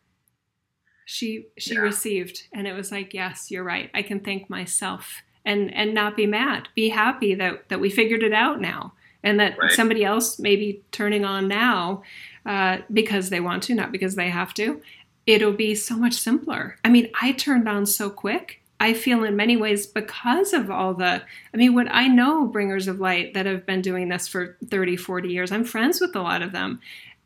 [1.04, 1.80] she she yeah.
[1.80, 6.16] received and it was like yes you're right I can thank myself and and not
[6.16, 8.92] be mad be happy that that we figured it out now
[9.22, 9.70] and that right.
[9.72, 12.02] somebody else may be turning on now
[12.46, 14.80] uh, because they want to, not because they have to,
[15.26, 16.76] it'll be so much simpler.
[16.84, 18.60] I mean, I turned on so quick.
[18.80, 21.22] I feel in many ways because of all the,
[21.54, 24.96] I mean, what I know bringers of light that have been doing this for 30,
[24.96, 26.80] 40 years, I'm friends with a lot of them.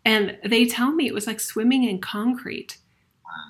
[0.04, 2.76] And they tell me it was like swimming in concrete.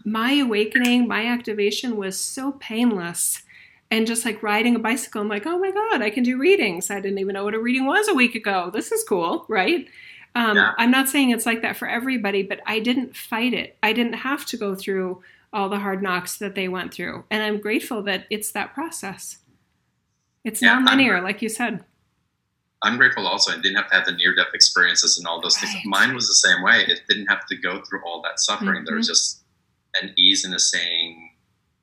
[0.04, 3.42] My awakening, my activation was so painless.
[3.90, 6.90] And just like riding a bicycle i'm like oh my god i can do readings.
[6.90, 8.70] I didn't even know what a reading was a week ago.
[8.72, 9.86] This is cool right?
[10.34, 10.72] Um, yeah.
[10.76, 13.76] i'm not saying it's like that for everybody but i didn't fight it.
[13.82, 15.22] I didn't have to go through
[15.52, 17.24] all the hard knocks that they went through.
[17.30, 19.38] And i'm grateful that it's that process.
[20.42, 21.84] It's yeah, non-linear I'm, like you said.
[22.82, 25.70] I'm grateful also i didn't have to have the near-death experiences and all those right.
[25.70, 26.84] things mine was the same way.
[26.88, 28.78] It didn't have to go through all that suffering.
[28.78, 28.84] Mm-hmm.
[28.84, 29.44] there was just
[30.02, 31.30] an ease in a saying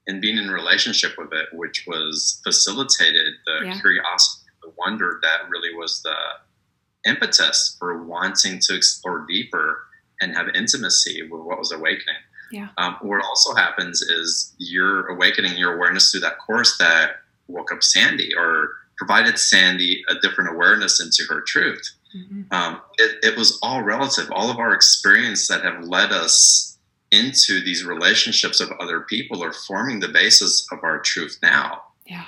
[0.07, 3.79] and being in relationship with it, which was facilitated the yeah.
[3.79, 9.83] curiosity, the wonder that really was the impetus for wanting to explore deeper
[10.21, 12.15] and have intimacy with what was awakening.
[12.51, 12.67] Yeah.
[12.77, 17.83] Um, what also happens is you're awakening your awareness through that course that woke up
[17.83, 21.81] Sandy or provided Sandy a different awareness into her truth.
[22.15, 22.53] Mm-hmm.
[22.53, 24.29] Um, it, it was all relative.
[24.31, 26.72] All of our experience that have led us
[27.13, 31.83] into these relationships of other people are forming the basis of our truth now.
[32.05, 32.25] Yeah.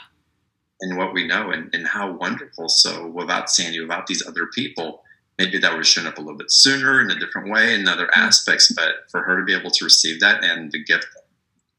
[0.81, 2.69] And what we know and, and how wonderful.
[2.69, 5.01] So without Sandy, without these other people,
[5.39, 7.88] maybe that would have shown up a little bit sooner in a different way in
[7.88, 8.71] other aspects.
[8.71, 11.07] But for her to be able to receive that and the gift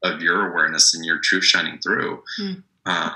[0.03, 2.61] of your awareness and your truth shining through, mm.
[2.85, 3.11] uh,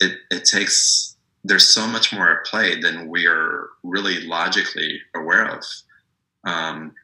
[0.00, 5.46] it, it takes, there's so much more at play than we are really logically aware
[5.56, 5.64] of
[6.44, 6.94] um,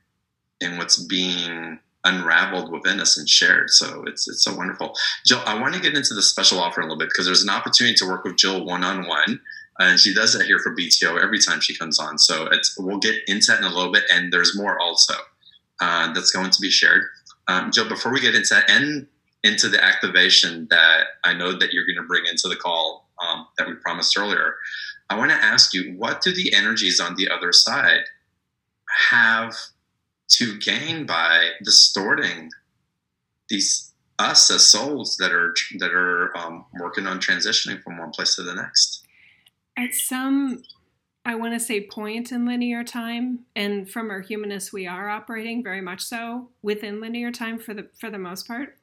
[0.60, 3.70] in what's being unraveled within us and shared.
[3.70, 4.94] So it's it's so wonderful.
[5.26, 7.50] Jill, I want to get into the special offer a little bit because there's an
[7.50, 9.40] opportunity to work with Jill one on one
[9.78, 12.18] and she does that here for BTO every time she comes on.
[12.18, 15.14] So we'll get into that in a little bit, and there's more also
[15.80, 17.04] uh, that's going to be shared.
[17.46, 19.06] Um, Joe, before we get into that and
[19.44, 23.46] into the activation that I know that you're going to bring into the call um,
[23.56, 24.56] that we promised earlier,
[25.10, 28.02] I want to ask you, what do the energies on the other side
[29.10, 29.54] have
[30.28, 32.50] to gain by distorting
[33.48, 38.34] these us as souls that are that are um, working on transitioning from one place
[38.36, 39.04] to the next?
[39.78, 40.62] at some
[41.24, 45.62] I want to say point in linear time, and from our humanists, we are operating
[45.62, 48.78] very much so within linear time for the for the most part.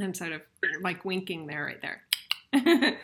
[0.00, 0.42] I'm sort of
[0.80, 2.98] like winking there, right there.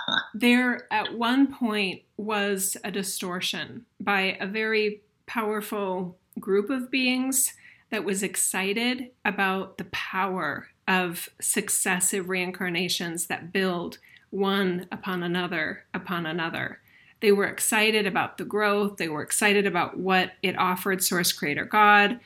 [0.34, 7.52] there, at one point, was a distortion by a very powerful group of beings
[7.90, 13.98] that was excited about the power of successive reincarnations that build
[14.30, 16.80] one upon another upon another.
[17.20, 21.64] They were excited about the growth, they were excited about what it offered Source Creator
[21.64, 22.20] God.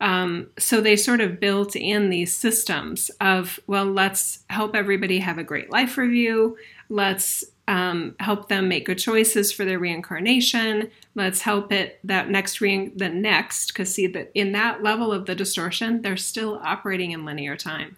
[0.00, 5.38] Um, so they sort of built in these systems of, well, let's help everybody have
[5.38, 6.56] a great life review.
[6.88, 10.90] Let's um, help them make good choices for their reincarnation.
[11.14, 15.26] Let's help it that next re- the next, because see that in that level of
[15.26, 17.96] the distortion, they're still operating in linear time.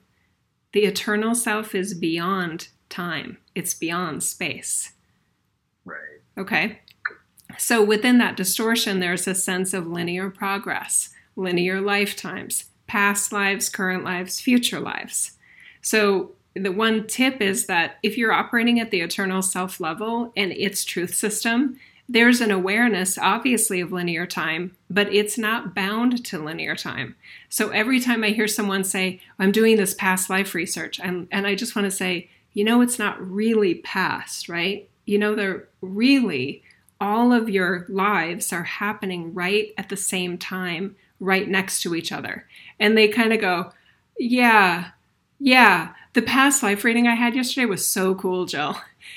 [0.73, 4.93] The eternal self is beyond time, it's beyond space.
[5.85, 6.21] Right.
[6.37, 6.81] Okay.
[7.57, 14.05] So within that distortion, there's a sense of linear progress, linear lifetimes, past lives, current
[14.05, 15.33] lives, future lives.
[15.81, 20.53] So the one tip is that if you're operating at the eternal self level and
[20.53, 21.79] its truth system,
[22.09, 27.17] there's an awareness, obviously, of linear time, but it's not bound to linear time.
[27.49, 31.47] So every time I hear someone say, I'm doing this past life research, and, and
[31.47, 34.89] I just want to say, you know it's not really past, right?
[35.07, 36.63] You know they're really
[37.01, 42.13] all of your lives are happening right at the same time, right next to each
[42.13, 42.47] other.
[42.79, 43.73] And they kind of go,
[44.19, 44.91] Yeah,
[45.39, 48.77] yeah, the past life reading I had yesterday was so cool, Jill.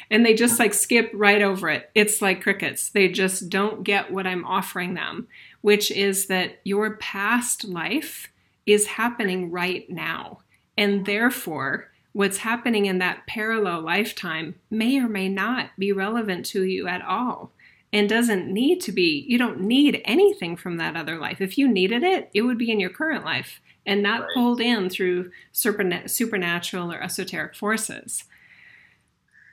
[0.10, 1.90] And they just like skip right over it.
[1.96, 2.90] It's like crickets.
[2.90, 5.28] They just don't get what I'm offering them,
[5.62, 8.30] which is that your past life
[8.66, 10.40] is happening right now.
[10.78, 16.64] And therefore, what's happening in that parallel lifetime may or may not be relevant to
[16.64, 17.52] you at all
[17.94, 19.26] and doesn't need to be.
[19.28, 21.42] You don't need anything from that other life.
[21.42, 24.30] If you needed it, it would be in your current life and not right.
[24.36, 28.26] pulled in through supernatural or esoteric forces.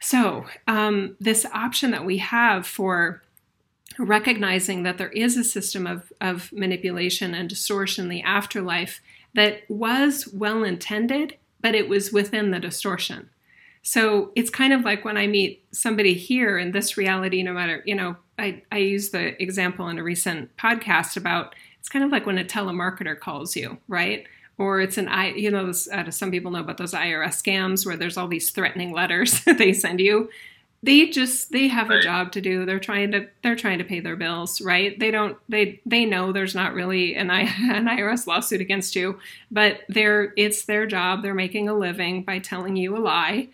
[0.01, 3.23] So, um, this option that we have for
[3.99, 9.01] recognizing that there is a system of, of manipulation and distortion in the afterlife
[9.35, 13.31] that was well intended but it was within the distortion.
[13.81, 17.83] So it's kind of like when I meet somebody here in this reality, no matter,
[17.87, 21.55] you know, I, I use the example in a recent podcast about
[21.85, 24.27] it's kind of like when a telemarketer calls you, right?
[24.57, 28.17] Or it's an I, you know, some people know about those IRS scams where there's
[28.17, 30.31] all these threatening letters that they send you.
[30.83, 32.65] They just they have a job to do.
[32.65, 34.99] They're trying to they're trying to pay their bills right?
[34.99, 39.19] They don't they they know there's not really an, I, an irs lawsuit against you
[39.51, 41.23] but they're it's their job.
[41.23, 43.49] They're making a living by telling you a lie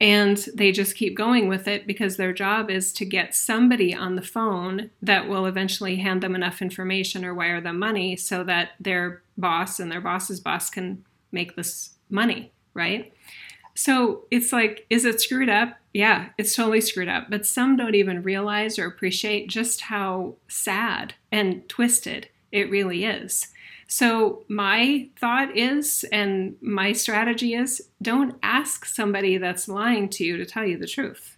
[0.00, 4.16] and they just keep going with it because their job is to get somebody on
[4.16, 8.70] the phone that will eventually hand them enough information or wire them money so that
[8.78, 13.12] their boss and their boss's boss can make this money right
[13.76, 15.76] so it's like, is it screwed up?
[15.92, 17.26] Yeah, it's totally screwed up.
[17.28, 23.48] But some don't even realize or appreciate just how sad and twisted it really is.
[23.88, 30.36] So, my thought is, and my strategy is, don't ask somebody that's lying to you
[30.36, 31.36] to tell you the truth.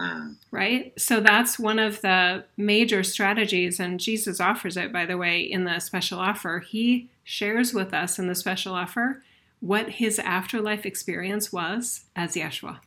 [0.00, 0.36] Mm.
[0.50, 0.92] right?
[1.00, 5.64] So that's one of the major strategies, and Jesus offers it, by the way, in
[5.64, 6.58] the special offer.
[6.58, 9.22] He shares with us in the special offer
[9.60, 12.80] what his afterlife experience was as Yeshua.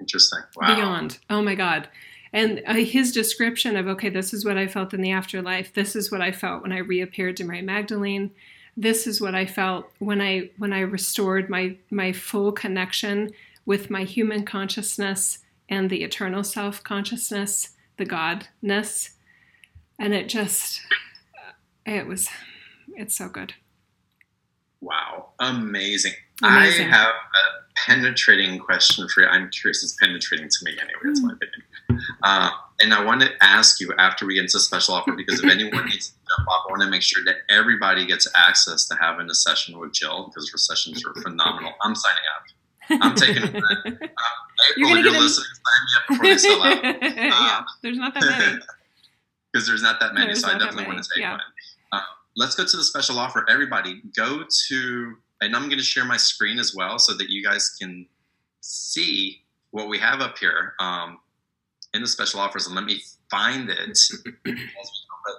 [0.00, 0.40] Interesting.
[0.56, 0.74] Wow.
[0.74, 1.18] Beyond.
[1.28, 1.88] Oh my God.
[2.32, 5.74] And uh, his description of, okay, this is what I felt in the afterlife.
[5.74, 8.30] This is what I felt when I reappeared to Mary Magdalene.
[8.76, 13.32] This is what I felt when I when I restored my my full connection
[13.66, 19.10] with my human consciousness and the eternal self consciousness, the godness.
[19.98, 20.80] And it just,
[21.86, 22.28] it was,
[22.94, 23.54] it's so good.
[24.80, 25.30] Wow.
[25.38, 26.14] Amazing.
[26.42, 26.88] Amazing.
[26.88, 29.26] I have a penetrating question for you.
[29.26, 29.82] I'm curious.
[29.82, 31.00] It's penetrating to me anyway.
[31.04, 32.06] That's my opinion.
[32.22, 35.42] Uh, and I want to ask you after we get into the special offer because
[35.42, 38.86] if anyone needs to jump off, I want to make sure that everybody gets access
[38.88, 41.72] to having a session with Jill because her sessions are phenomenal.
[41.82, 43.02] I'm signing up.
[43.02, 43.62] I'm taking.
[43.84, 45.46] Uh, April, You're you're, gonna get a- listening.
[45.46, 47.02] Sign me up before they sell out.
[47.16, 48.60] yeah, there's not that many.
[49.52, 51.32] because there's not that many, There's so I definitely want to take yeah.
[51.32, 51.40] one.
[51.92, 52.00] Uh,
[52.36, 53.44] let's go to the special offer.
[53.48, 57.44] Everybody, go to, and I'm going to share my screen as well so that you
[57.44, 58.06] guys can
[58.60, 61.18] see what we have up here um,
[61.92, 62.66] in the special offers.
[62.66, 63.98] And let me find it.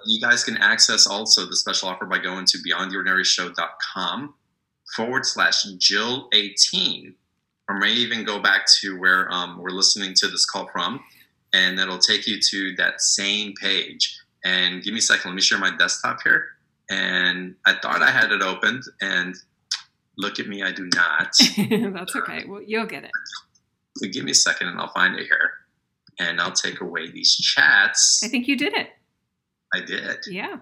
[0.06, 4.34] You guys can access also the special offer by going to beyondtheordinaryshow.com
[4.96, 7.14] forward slash Jill 18,
[7.68, 11.00] or may even go back to where um, we're listening to this call from,
[11.52, 14.18] and it'll take you to that same page.
[14.42, 16.46] And give me a second, let me share my desktop here.
[16.90, 19.34] And I thought I had it opened, and
[20.16, 21.34] look at me, I do not.
[21.94, 22.44] That's okay.
[22.46, 23.10] Well, you'll get it.
[23.96, 25.52] so give me a second, and I'll find it here.
[26.18, 28.22] And I'll take away these chats.
[28.24, 28.90] I think you did it.
[29.74, 30.18] I did.
[30.28, 30.58] Yeah.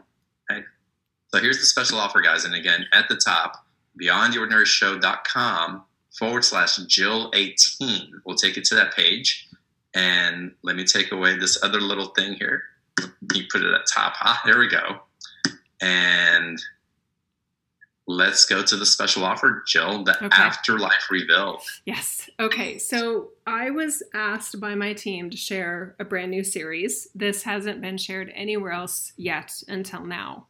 [1.35, 2.45] So here's the special offer, guys.
[2.45, 3.65] And again, at the top,
[4.01, 5.85] beyondtheordinaryshow.com
[6.19, 9.49] forward slash Jill18 We'll take you to that page.
[9.95, 12.63] And let me take away this other little thing here.
[13.35, 14.15] You put it at top.
[14.21, 15.01] Ah, there we go.
[15.81, 16.63] And
[18.07, 20.43] let's go to the special offer, Jill, the Okay.
[20.43, 21.63] afterlife revealed.
[21.87, 22.29] Yes.
[22.41, 22.79] Okay.
[22.79, 27.09] So I was asked by my team to share a brand new series.
[27.15, 30.47] This hasn't been shared anywhere else yet until now.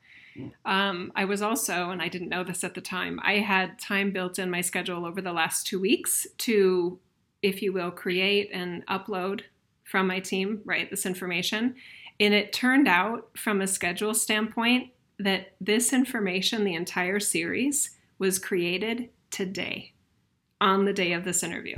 [0.65, 4.13] Um, I was also, and I didn't know this at the time, I had time
[4.13, 6.99] built in my schedule over the last two weeks to,
[7.43, 9.43] if you will, create and upload
[9.85, 11.75] from my team, right, this information.
[12.19, 14.89] And it turned out, from a schedule standpoint,
[15.19, 19.93] that this information, the entire series, was created today
[20.61, 21.77] on the day of this interview.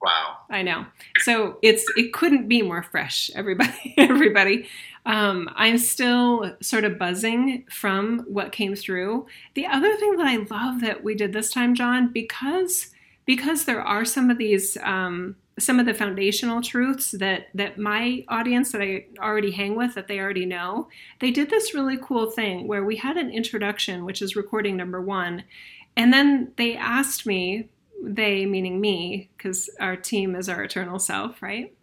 [0.00, 0.38] Wow.
[0.48, 0.86] I know.
[1.18, 3.94] So it's it couldn't be more fresh, everybody.
[3.98, 4.68] everybody.
[5.06, 9.26] Um, I'm still sort of buzzing from what came through.
[9.54, 12.90] The other thing that I love that we did this time, John, because
[13.26, 18.24] because there are some of these um, some of the foundational truths that that my
[18.28, 20.88] audience that I already hang with that they already know.
[21.20, 25.00] They did this really cool thing where we had an introduction, which is recording number
[25.00, 25.44] one,
[25.96, 27.68] and then they asked me
[28.02, 31.74] they meaning me because our team is our eternal self right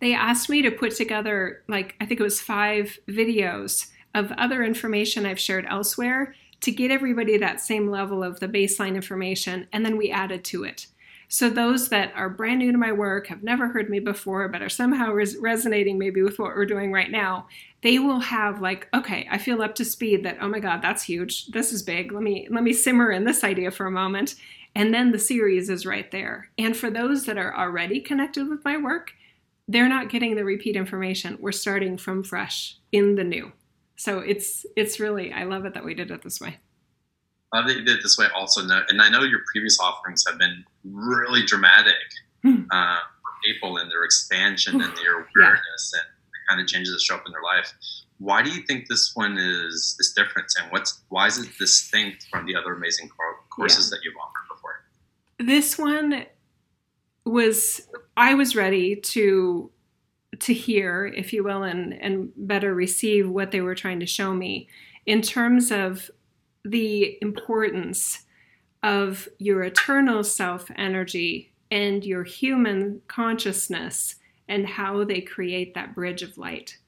[0.00, 4.62] they asked me to put together like i think it was five videos of other
[4.62, 9.84] information i've shared elsewhere to get everybody that same level of the baseline information and
[9.84, 10.86] then we added to it
[11.28, 14.62] so those that are brand new to my work have never heard me before but
[14.62, 17.46] are somehow res- resonating maybe with what we're doing right now
[17.82, 21.02] they will have like okay i feel up to speed that oh my god that's
[21.02, 24.36] huge this is big let me let me simmer in this idea for a moment
[24.76, 26.50] and then the series is right there.
[26.58, 29.14] And for those that are already connected with my work,
[29.66, 31.38] they're not getting the repeat information.
[31.40, 33.52] We're starting from fresh in the new.
[33.96, 36.58] So it's it's really I love it that we did it this way.
[37.54, 40.24] Love that you did it this way also know, and i know your previous offerings
[40.28, 41.94] have been really dramatic
[42.42, 42.64] Hmm.
[42.70, 45.24] uh, for people and their expansion and their Yeah.
[45.46, 47.72] awareness and the kind of changes that show up in their life.
[48.18, 50.52] Why do you think this one is is different?
[50.60, 54.54] And what's why is it distinct from the other amazing cour- courses that you've offered
[54.54, 54.84] before?
[55.38, 56.26] This one
[57.24, 59.70] was I was ready to
[60.38, 64.32] to hear, if you will, and and better receive what they were trying to show
[64.34, 64.68] me.
[65.06, 66.10] In terms of
[66.70, 68.24] the importance
[68.82, 74.16] of your eternal self energy and your human consciousness
[74.48, 76.78] and how they create that bridge of light.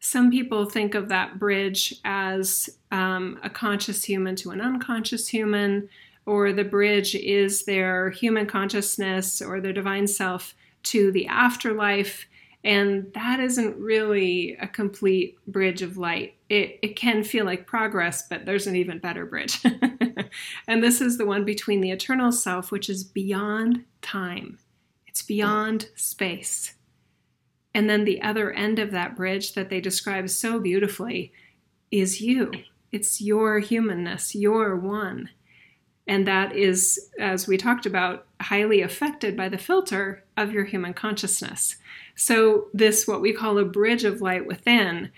[0.00, 5.88] Some people think of that bridge as um, a conscious human to an unconscious human,
[6.24, 12.26] or the bridge is their human consciousness or their divine self to the afterlife.
[12.64, 16.34] And that isn't really a complete bridge of light.
[16.48, 19.60] It, it can feel like progress, but there's an even better bridge.
[20.66, 24.58] and this is the one between the eternal self, which is beyond time.
[25.06, 26.74] It's beyond space.
[27.74, 31.32] And then the other end of that bridge that they describe so beautifully
[31.90, 32.50] is you.
[32.90, 35.30] It's your humanness, your one.
[36.06, 40.94] And that is, as we talked about, highly affected by the filter of your human
[40.94, 41.76] consciousness.
[42.14, 45.10] So, this, what we call a bridge of light within,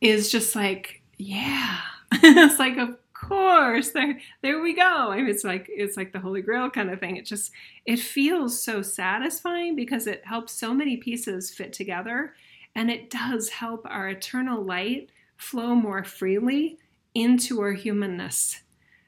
[0.00, 1.78] is just like, yeah.
[2.12, 5.10] it's like, of course, there, there we go.
[5.10, 7.16] I mean, it's like it's like the Holy Grail kind of thing.
[7.16, 7.50] It just
[7.84, 12.34] it feels so satisfying because it helps so many pieces fit together,
[12.74, 16.78] and it does help our eternal light flow more freely
[17.14, 18.60] into our humanness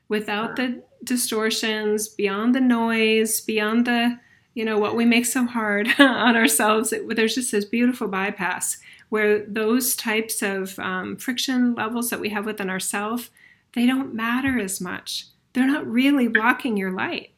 [0.09, 4.19] without the distortions, beyond the noise, beyond the,
[4.59, 6.93] you know, what we make so hard on ourselves.
[6.93, 8.79] It, there's just this beautiful bypass
[9.09, 13.31] where those types of um, friction levels that we have within ourselves,
[13.75, 15.27] they don't matter as much.
[15.53, 17.31] They're not really blocking your light,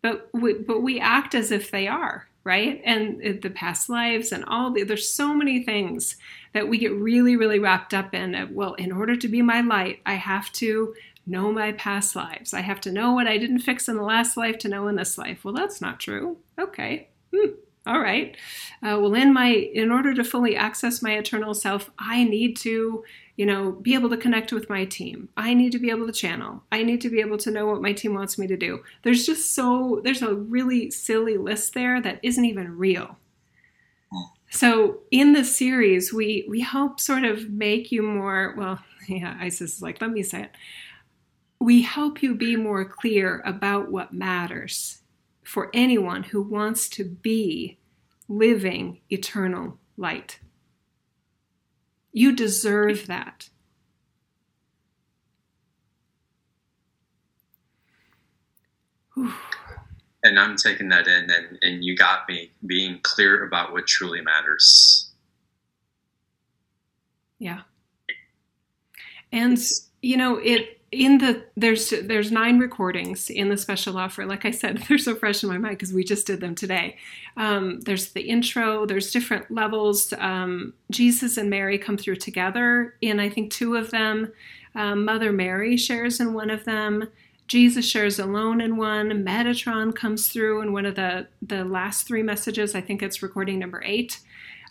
[0.00, 2.82] but we, but we act as if they are right?
[2.84, 6.16] And the past lives and all the, there's so many things
[6.54, 8.48] that we get really, really wrapped up in.
[8.52, 10.92] Well, in order to be my light, I have to
[11.26, 12.52] know my past lives.
[12.52, 14.96] I have to know what I didn't fix in the last life to know in
[14.96, 15.44] this life.
[15.44, 16.38] Well, that's not true.
[16.58, 17.08] Okay.
[17.34, 17.50] Hmm.
[17.86, 18.36] All right.
[18.82, 23.04] Uh, well, in my, in order to fully access my eternal self, I need to,
[23.36, 25.28] you know, be able to connect with my team.
[25.36, 26.62] I need to be able to channel.
[26.70, 28.84] I need to be able to know what my team wants me to do.
[29.02, 33.16] There's just so, there's a really silly list there that isn't even real.
[34.50, 38.54] So in this series, we we help sort of make you more.
[38.54, 40.50] Well, yeah, Isis is like, let me say it
[41.62, 45.02] we help you be more clear about what matters
[45.44, 47.78] for anyone who wants to be
[48.28, 50.40] living eternal light.
[52.12, 53.48] You deserve that.
[59.14, 59.32] Whew.
[60.24, 64.20] And I'm taking that in, and, and you got me being clear about what truly
[64.20, 65.12] matters.
[67.38, 67.60] Yeah.
[69.30, 69.58] And,
[70.00, 74.26] you know, it in the there's there's nine recordings in the special offer.
[74.26, 76.98] Like i said they're so fresh in my mind because we just did them today.
[77.36, 80.12] Um, there's the intro there's different levels.
[80.18, 84.32] Um, jesus and mary come through together in i think two of them.
[84.74, 87.08] Um, mother mary shares in one of them.
[87.48, 89.10] Jesus shares alone in one.
[89.24, 92.74] Metatron comes through in one of the the last three messages.
[92.74, 94.20] I think it's recording number eight.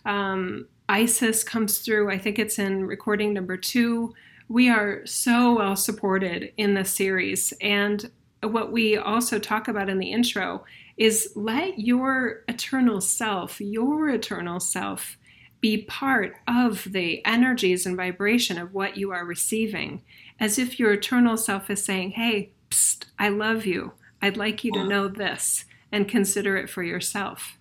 [0.04, 4.12] Um, isis comes through i think it's in recording number two
[4.52, 7.54] we are so well supported in this series.
[7.62, 8.10] And
[8.42, 10.64] what we also talk about in the intro
[10.98, 15.16] is let your eternal self, your eternal self,
[15.62, 20.02] be part of the energies and vibration of what you are receiving,
[20.38, 23.92] as if your eternal self is saying, Hey, psst, I love you.
[24.20, 27.56] I'd like you to know this and consider it for yourself.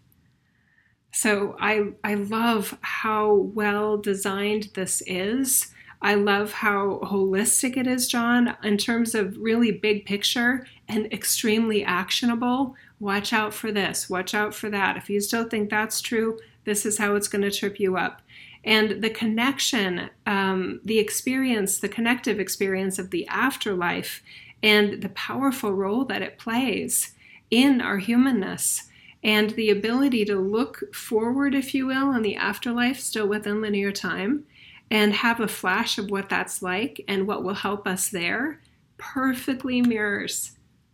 [1.13, 5.71] So I, I love how well designed this is
[6.01, 11.83] I love how holistic it is, John, in terms of really big picture and extremely
[11.83, 12.75] actionable.
[12.99, 14.97] Watch out for this, watch out for that.
[14.97, 18.21] If you still think that's true, this is how it's going to trip you up.
[18.63, 24.21] And the connection, um, the experience, the connective experience of the afterlife,
[24.63, 27.15] and the powerful role that it plays
[27.49, 28.87] in our humanness
[29.23, 33.91] and the ability to look forward, if you will, in the afterlife, still within linear
[33.91, 34.45] time,
[34.91, 38.59] and have a flash of what that's like and what will help us there
[38.97, 40.51] perfectly mirrors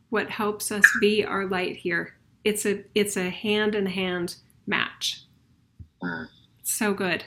[0.10, 2.16] what helps us be our light here.
[2.44, 4.36] It's a it's a hand in hand
[4.66, 5.22] match.
[6.02, 6.28] Mm.
[6.64, 7.26] So good.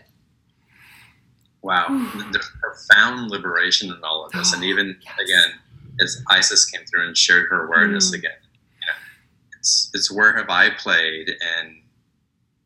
[1.62, 5.14] Wow, there's profound liberation in all of this, oh, and even yes.
[5.22, 5.58] again,
[6.00, 8.14] as Isis came through and shared her awareness mm.
[8.14, 8.38] again,
[8.80, 11.76] you know, it's it's where have I played, and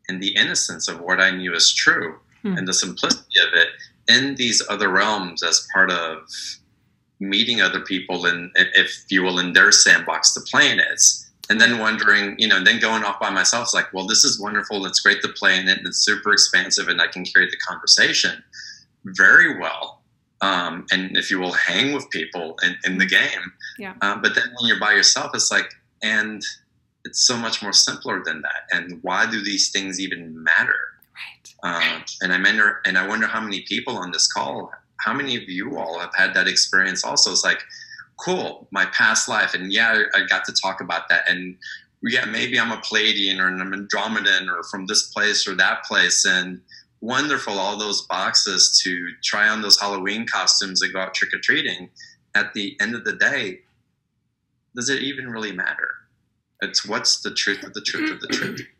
[0.07, 2.57] and the innocence of what I knew as true, mm.
[2.57, 3.67] and the simplicity of it,
[4.07, 6.19] in these other realms as part of
[7.19, 12.35] meeting other people and if you will in their sandbox the planets and then wondering
[12.37, 14.85] you know then going off by myself it's like well this is wonderful.
[14.85, 17.57] It's great to play in it and it's super expansive and i can carry the
[17.67, 18.43] conversation
[19.05, 20.01] very well
[20.41, 23.53] um, and if you will hang with people in, in the game.
[23.79, 23.93] Yeah.
[24.01, 26.43] Uh, but then when you're by yourself it's like and
[27.05, 28.67] it's so much more simpler than that.
[28.73, 30.79] And why do these things even matter
[31.63, 35.35] uh, and I wonder, and I wonder how many people on this call, how many
[35.35, 37.03] of you all have had that experience?
[37.03, 37.63] Also, it's like,
[38.17, 41.57] cool, my past life, and yeah, I, got to talk about that, and
[42.03, 46.25] yeah, maybe I'm a Pleiadian or an Andromedan or from this place or that place,
[46.25, 46.61] and
[47.01, 51.39] wonderful, all those boxes to try on those Halloween costumes and go out trick or
[51.39, 51.89] treating.
[52.35, 53.61] At the end of the day,
[54.75, 55.89] does it even really matter?
[56.61, 58.61] It's what's the truth of the truth of the truth.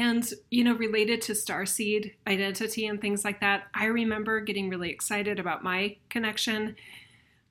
[0.00, 4.90] and you know related to starseed identity and things like that i remember getting really
[4.90, 6.74] excited about my connection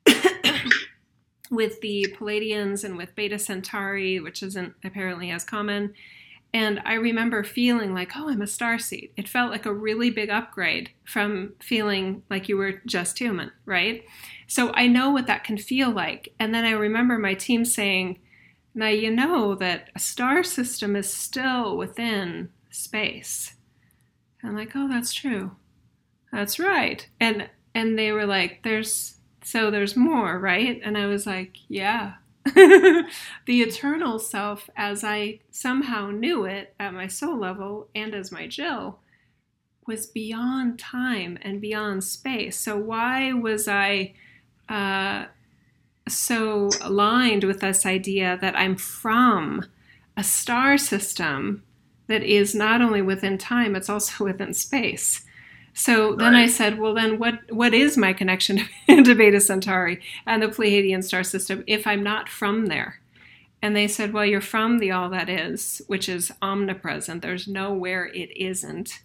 [1.50, 5.94] with the Pleiadians and with beta centauri which isn't apparently as common.
[6.52, 10.30] And i remember feeling like oh i'm a starseed it felt like a really big
[10.30, 14.04] upgrade from feeling like you were just human right?
[14.46, 16.32] So i know what that can feel like.
[16.38, 18.18] And then i remember my team saying
[18.74, 23.54] now you know that a star system is still within space.
[24.42, 25.52] I'm like, oh, that's true.
[26.32, 27.08] That's right.
[27.20, 30.80] And and they were like, there's so there's more, right?
[30.82, 32.14] And I was like, yeah.
[32.54, 33.06] the
[33.46, 38.98] eternal self, as I somehow knew it at my soul level and as my Jill,
[39.86, 42.58] was beyond time and beyond space.
[42.58, 44.14] So why was I
[44.68, 45.26] uh,
[46.08, 49.64] so aligned with this idea that I'm from
[50.16, 51.62] a star system
[52.06, 55.24] that is not only within time, it's also within space.
[55.76, 56.34] So then.
[56.36, 61.02] I said, well, then what, what is my connection to Beta Centauri and the Pleiadian
[61.02, 63.00] star system if I'm not from there?
[63.60, 67.22] And they said, well, you're from the all that is, which is omnipresent.
[67.22, 69.00] There's nowhere it isn't.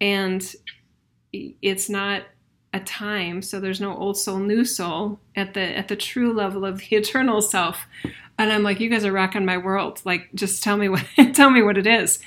[0.00, 0.54] And
[1.32, 2.22] it's not
[2.72, 6.64] a time so there's no old soul new soul at the at the true level
[6.64, 7.86] of the eternal self.
[8.38, 10.00] And i'm like you guys are rocking my world.
[10.04, 11.04] Like just tell me what
[11.34, 12.20] tell me what it is.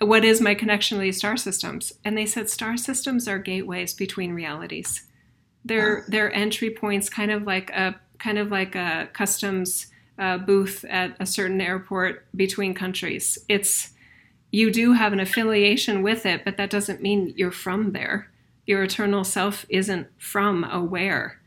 [0.00, 1.92] What is my connection to these star systems?
[2.04, 5.04] And they said star systems are gateways between realities.
[5.64, 9.88] They're they're entry points kind of like a kind of like a customs
[10.18, 13.38] uh, booth at a certain airport between countries.
[13.48, 13.90] It's
[14.50, 18.28] you do have an affiliation with it but that doesn't mean you're from there
[18.70, 21.40] your eternal self isn't from aware.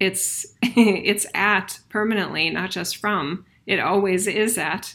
[0.00, 3.44] It's it's at permanently not just from.
[3.66, 4.94] It always is at.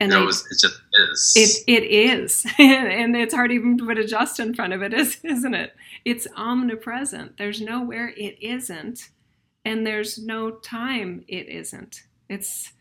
[0.00, 1.32] And it, always, it just is.
[1.36, 2.46] It it is.
[2.58, 5.76] And it's hard even to put a just in front of it is isn't it?
[6.06, 7.36] It's omnipresent.
[7.36, 9.10] There's nowhere it isn't
[9.66, 12.02] and there's no time it isn't.
[12.30, 12.72] It's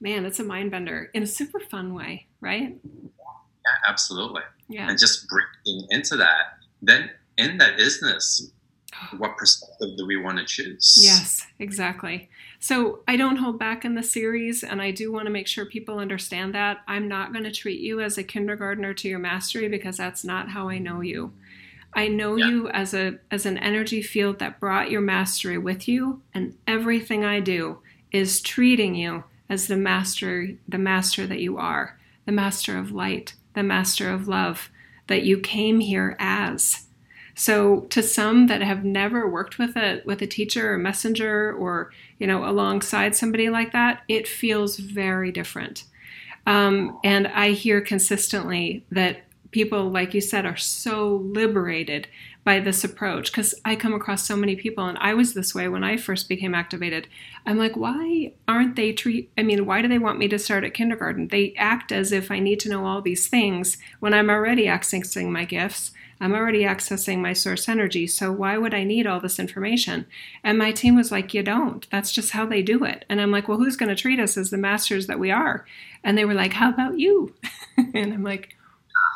[0.00, 2.78] man it's a mind bender in a super fun way right?
[2.84, 4.42] Yeah absolutely.
[4.68, 4.88] Yeah.
[4.88, 7.10] And just breaking into that then
[7.42, 8.52] in that business
[9.16, 10.98] what perspective do we want to choose?
[11.00, 12.28] Yes, exactly.
[12.60, 15.64] So I don't hold back in the series, and I do want to make sure
[15.64, 16.78] people understand that.
[16.86, 20.50] I'm not going to treat you as a kindergartner to your mastery because that's not
[20.50, 21.32] how I know you.
[21.94, 22.46] I know yeah.
[22.46, 27.24] you as a as an energy field that brought your mastery with you, and everything
[27.24, 27.78] I do
[28.12, 33.34] is treating you as the master, the master that you are, the master of light,
[33.54, 34.70] the master of love
[35.08, 36.86] that you came here as.
[37.34, 41.90] So to some that have never worked with a with a teacher or messenger or
[42.18, 45.84] you know alongside somebody like that, it feels very different.
[46.46, 49.22] Um, and I hear consistently that
[49.52, 52.08] people, like you said, are so liberated
[52.44, 55.68] by this approach because I come across so many people, and I was this way
[55.68, 57.06] when I first became activated.
[57.46, 59.30] I'm like, why aren't they treat?
[59.38, 61.28] I mean, why do they want me to start at kindergarten?
[61.28, 65.28] They act as if I need to know all these things when I'm already accessing
[65.28, 65.92] my gifts.
[66.22, 70.06] I'm already accessing my source energy, so why would I need all this information?
[70.44, 71.84] And my team was like, You don't.
[71.90, 73.04] That's just how they do it.
[73.08, 75.66] And I'm like, Well, who's going to treat us as the masters that we are?
[76.04, 77.34] And they were like, How about you?
[77.76, 78.56] and I'm like,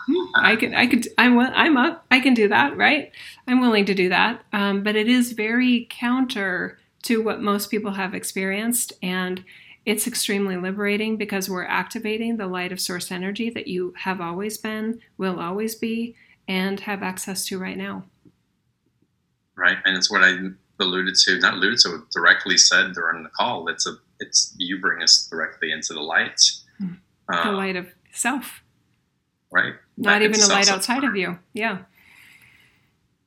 [0.07, 2.05] hmm, I can, I can, I'm, I'm up.
[2.11, 3.13] I can do that, right?
[3.47, 4.45] I'm willing to do that.
[4.53, 9.45] Um, but it is very counter to what most people have experienced, and
[9.85, 14.59] it's extremely liberating because we're activating the light of source energy that you have always
[14.59, 16.17] been, will always be,
[16.49, 18.05] and have access to right now.
[19.57, 20.37] Right, and it's what I
[20.81, 23.69] alluded to, not alluded to, directly said during the call.
[23.69, 26.41] It's a, it's you bring us directly into the light,
[27.29, 28.63] the um, light of self.
[29.51, 29.75] Right.
[29.97, 31.39] Not even a light outside of you.
[31.55, 31.79] Yeah.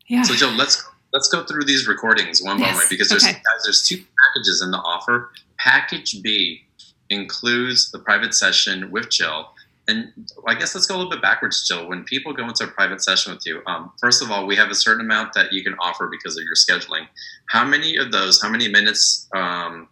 [0.08, 0.24] Yeah.
[0.24, 2.72] So Jill, let's let's go through these recordings one yes.
[2.72, 3.34] by one because there's okay.
[3.34, 5.32] guys, there's two packages in the offer.
[5.58, 6.66] Package B
[7.10, 9.50] includes the private session with Jill
[9.90, 11.90] and I guess let's go a little bit backwards, Jill.
[11.90, 14.70] When people go into a private session with you, um, first of all, we have
[14.70, 17.08] a certain amount that you can offer because of your scheduling.
[17.50, 19.90] How many of those, how many minutes um,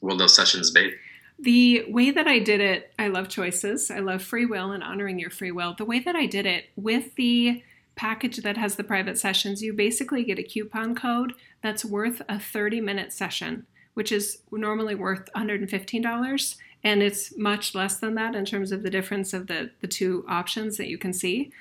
[0.00, 0.92] will those sessions be?
[1.38, 3.90] The way that I did it, I love choices.
[3.90, 5.74] I love free will and honoring your free will.
[5.76, 7.62] The way that I did it with the
[7.96, 11.32] package that has the private sessions, you basically get a coupon code
[11.62, 17.96] that's worth a 30 minute session, which is normally worth $115 and it's much less
[17.96, 21.12] than that in terms of the difference of the, the two options that you can
[21.12, 21.52] see.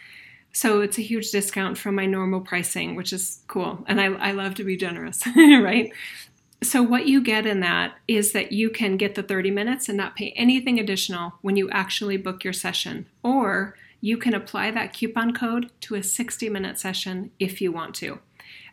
[0.51, 3.83] So it's a huge discount from my normal pricing, which is cool.
[3.87, 5.91] And I, I love to be generous, right?
[6.61, 9.97] So, what you get in that is that you can get the 30 minutes and
[9.97, 13.05] not pay anything additional when you actually book your session.
[13.23, 17.95] Or you can apply that coupon code to a 60 minute session if you want
[17.95, 18.19] to.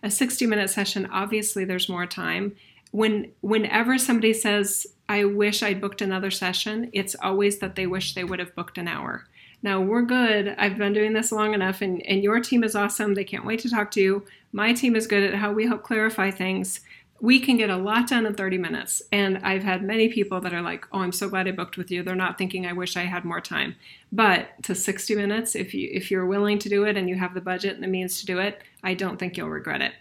[0.03, 2.57] A 60 minute session, obviously, there's more time.
[2.97, 8.15] When, whenever somebody says, I wish I'd booked another session, it's always that they wish
[8.15, 9.27] they would have booked an hour.
[9.63, 10.55] Now we're good.
[10.57, 13.13] I've been doing this long enough, and, and your team is awesome.
[13.13, 14.25] They can't wait to talk to you.
[14.53, 16.81] My team is good at how we help clarify things
[17.21, 19.03] we can get a lot done in 30 minutes.
[19.11, 21.91] And I've had many people that are like, oh, I'm so glad I booked with
[21.91, 22.03] you.
[22.03, 23.77] They're not thinking I wish I had more time.
[24.13, 27.35] But to 60 minutes, if you if you're willing to do it and you have
[27.35, 29.93] the budget and the means to do it, I don't think you'll regret it.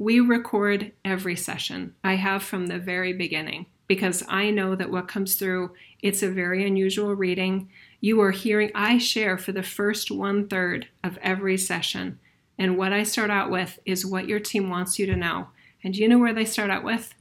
[0.00, 1.94] We record every session.
[2.02, 6.30] I have from the very beginning because I know that what comes through, it's a
[6.30, 7.68] very unusual reading.
[8.00, 12.18] You are hearing, I share for the first one third of every session.
[12.58, 15.48] And what I start out with is what your team wants you to know
[15.84, 17.14] and do you know where they start out with?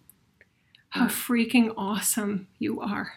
[0.91, 3.11] How freaking awesome you are.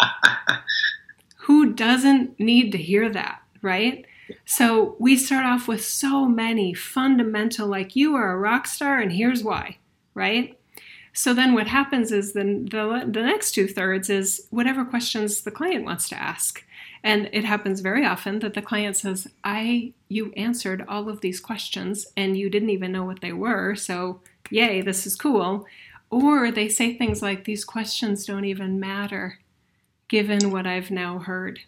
[1.38, 4.06] Who doesn't need to hear that, right?
[4.44, 9.12] So we start off with so many fundamental, like you are a rock star, and
[9.12, 9.78] here's why,
[10.14, 10.58] right?
[11.12, 15.50] So then what happens is then the, the next two thirds is whatever questions the
[15.50, 16.62] client wants to ask.
[17.02, 21.40] And it happens very often that the client says, I you answered all of these
[21.40, 23.74] questions and you didn't even know what they were.
[23.76, 24.20] So
[24.50, 25.66] yay, this is cool.
[26.10, 29.38] Or they say things like, these questions don't even matter
[30.08, 31.60] given what I've now heard.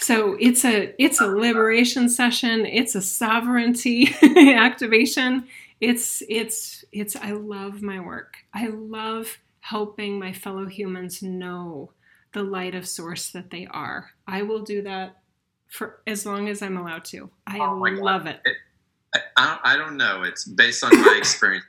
[0.00, 5.48] So it's a it's a liberation session, it's a sovereignty activation.
[5.80, 8.36] It's it's it's I love my work.
[8.54, 11.92] I love helping my fellow humans know
[12.32, 14.10] the light of source that they are.
[14.26, 15.16] I will do that
[15.68, 17.30] for as long as I'm allowed to.
[17.46, 18.40] I oh love it.
[18.44, 18.56] it
[19.36, 20.22] I, I don't know.
[20.22, 21.64] It's based on my experience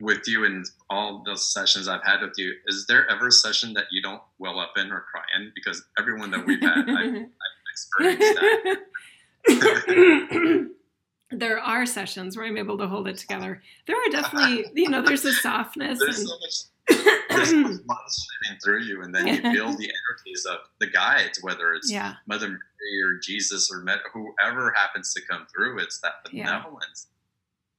[0.00, 2.54] with you and all those sessions I've had with you.
[2.66, 5.52] Is there ever a session that you don't well up in or cry in?
[5.54, 7.28] Because everyone that we've had, I've, I've
[7.72, 8.40] experienced
[9.46, 10.70] that.
[11.30, 13.62] there are sessions where I'm able to hold it together.
[13.86, 15.98] There are definitely, you know, there's a softness.
[15.98, 16.64] There's and, so much
[17.28, 21.90] there's shining through you, and then you feel the energies of the guides, whether it's
[21.90, 22.14] yeah.
[22.26, 25.78] Mother Mary or Jesus or whoever happens to come through.
[25.80, 27.17] It's that benevolence yeah.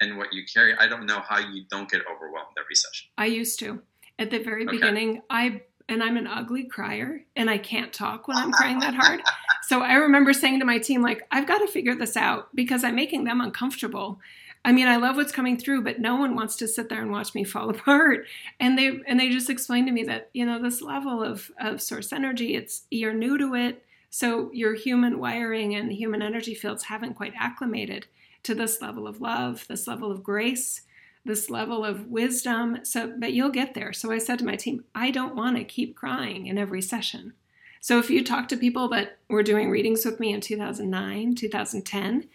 [0.01, 0.73] And what you carry.
[0.75, 3.09] I don't know how you don't get overwhelmed every session.
[3.17, 3.81] I used to
[4.17, 4.77] at the very okay.
[4.77, 5.21] beginning.
[5.29, 9.21] I and I'm an ugly crier, and I can't talk when I'm crying that hard.
[9.63, 12.83] So I remember saying to my team, like, I've got to figure this out because
[12.83, 14.19] I'm making them uncomfortable.
[14.65, 17.11] I mean, I love what's coming through, but no one wants to sit there and
[17.11, 18.25] watch me fall apart.
[18.59, 21.83] And they and they just explained to me that, you know, this level of, of
[21.83, 23.83] source energy, it's you're new to it.
[24.09, 28.07] So your human wiring and human energy fields haven't quite acclimated
[28.43, 30.81] to this level of love, this level of grace,
[31.25, 32.79] this level of wisdom.
[32.83, 33.93] So but you'll get there.
[33.93, 37.33] So I said to my team, I don't want to keep crying in every session.
[37.81, 42.27] So if you talk to people that were doing readings with me in 2009, 2010,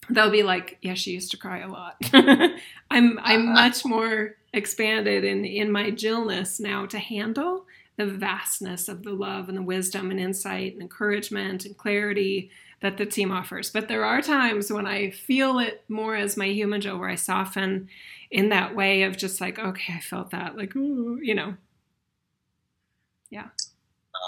[0.09, 3.53] they'll be like, "Yeah, she used to cry a lot." I'm I'm uh-huh.
[3.53, 7.65] much more expanded in in my Jillness now to handle
[7.97, 12.49] the vastness of the love and the wisdom and insight and encouragement and clarity
[12.81, 13.69] that the team offers.
[13.69, 17.15] But there are times when I feel it more as my human Jill, where I
[17.15, 17.89] soften
[18.31, 21.55] in that way of just like, okay, I felt that, like, ooh, you know,
[23.29, 23.47] yeah.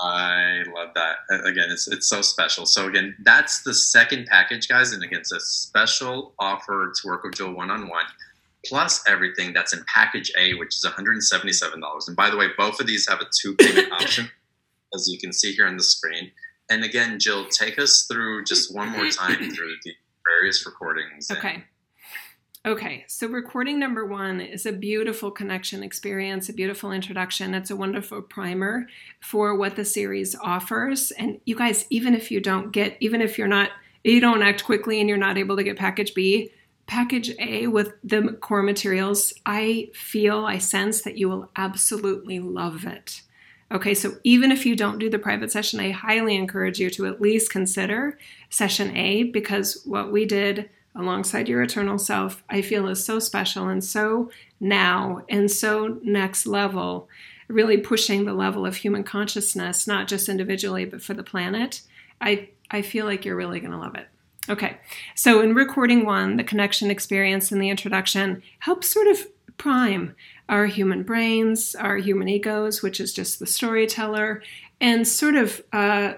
[0.04, 1.18] I love that.
[1.45, 2.66] Again, it's it's so special.
[2.66, 7.24] So again, that's the second package, guys, and again, it's a special offer to work
[7.24, 8.06] with Jill one on one,
[8.66, 12.08] plus everything that's in package A, which is one hundred and seventy seven dollars.
[12.08, 14.30] And by the way, both of these have a two payment option,
[14.95, 16.32] as you can see here on the screen.
[16.72, 19.94] And again, Jill, take us through just one more time through the
[20.26, 21.30] various recordings.
[21.30, 21.66] Okay.
[22.66, 27.54] Okay, so recording number one is a beautiful connection experience, a beautiful introduction.
[27.54, 28.88] It's a wonderful primer
[29.20, 31.12] for what the series offers.
[31.12, 33.72] And you guys, even if you don't get, even if you're not,
[34.06, 36.52] you don't act quickly and you're not able to get package B,
[36.86, 42.86] package A with the core materials, I feel, I sense that you will absolutely love
[42.86, 43.24] it.
[43.72, 47.08] Okay, so even if you don't do the private session, I highly encourage you to
[47.08, 48.18] at least consider
[48.50, 53.70] session A because what we did alongside your eternal self, I feel is so special
[53.70, 57.08] and so now and so next level,
[57.48, 61.82] really pushing the level of human consciousness, not just individually, but for the planet.
[62.20, 64.08] I, I feel like you're really going to love it.
[64.50, 64.78] Okay,
[65.16, 70.16] so in recording one, the connection experience and the introduction helps sort of prime
[70.52, 74.43] our human brains, our human egos, which is just the storyteller,
[74.80, 76.14] and sort of uh,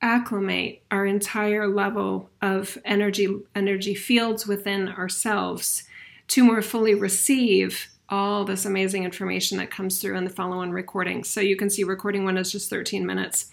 [0.00, 5.84] acclimate our entire level of energy energy fields within ourselves
[6.28, 11.24] to more fully receive all this amazing information that comes through in the follow-on recording.
[11.24, 13.50] So you can see recording one is just 13 minutes.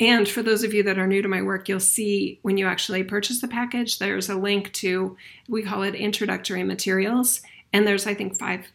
[0.00, 2.66] And for those of you that are new to my work, you'll see when you
[2.66, 5.16] actually purchase the package, there's a link to,
[5.48, 7.40] we call it introductory materials.
[7.72, 8.66] And there's, I think, five,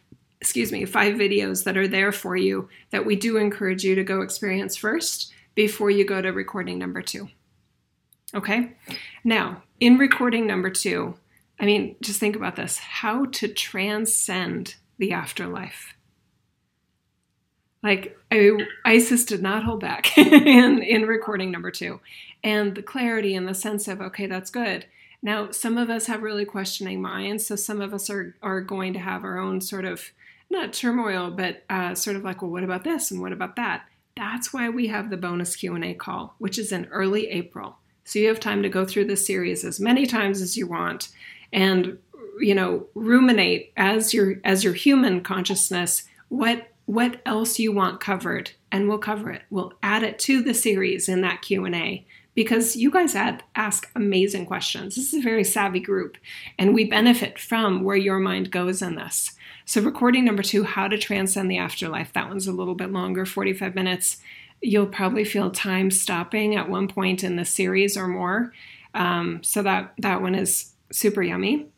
[0.42, 4.02] excuse me, five videos that are there for you that we do encourage you to
[4.02, 7.28] go experience first before you go to recording number two.
[8.34, 8.72] Okay?
[9.22, 11.14] Now, in recording number two,
[11.60, 15.94] I mean, just think about this how to transcend the afterlife.
[17.84, 22.00] Like, I, Isis did not hold back in, in recording number two.
[22.42, 24.86] And the clarity and the sense of, okay, that's good.
[25.22, 28.92] Now, some of us have really questioning minds, so some of us are, are going
[28.94, 30.10] to have our own sort of,
[30.52, 33.84] not turmoil, but uh, sort of like, well, what about this and what about that?
[34.16, 37.78] That's why we have the bonus Q&A call, which is in early April.
[38.04, 41.08] So you have time to go through this series as many times as you want
[41.52, 41.98] and
[42.40, 48.50] you know ruminate as your as your human consciousness what what else you want covered
[48.70, 52.90] and we'll cover it we'll add it to the series in that q&a because you
[52.90, 56.16] guys add, ask amazing questions this is a very savvy group
[56.58, 59.32] and we benefit from where your mind goes in this
[59.72, 63.24] so recording number two how to transcend the afterlife that one's a little bit longer
[63.24, 64.18] 45 minutes
[64.60, 68.52] you'll probably feel time stopping at one point in the series or more
[68.92, 71.68] um, so that that one is super yummy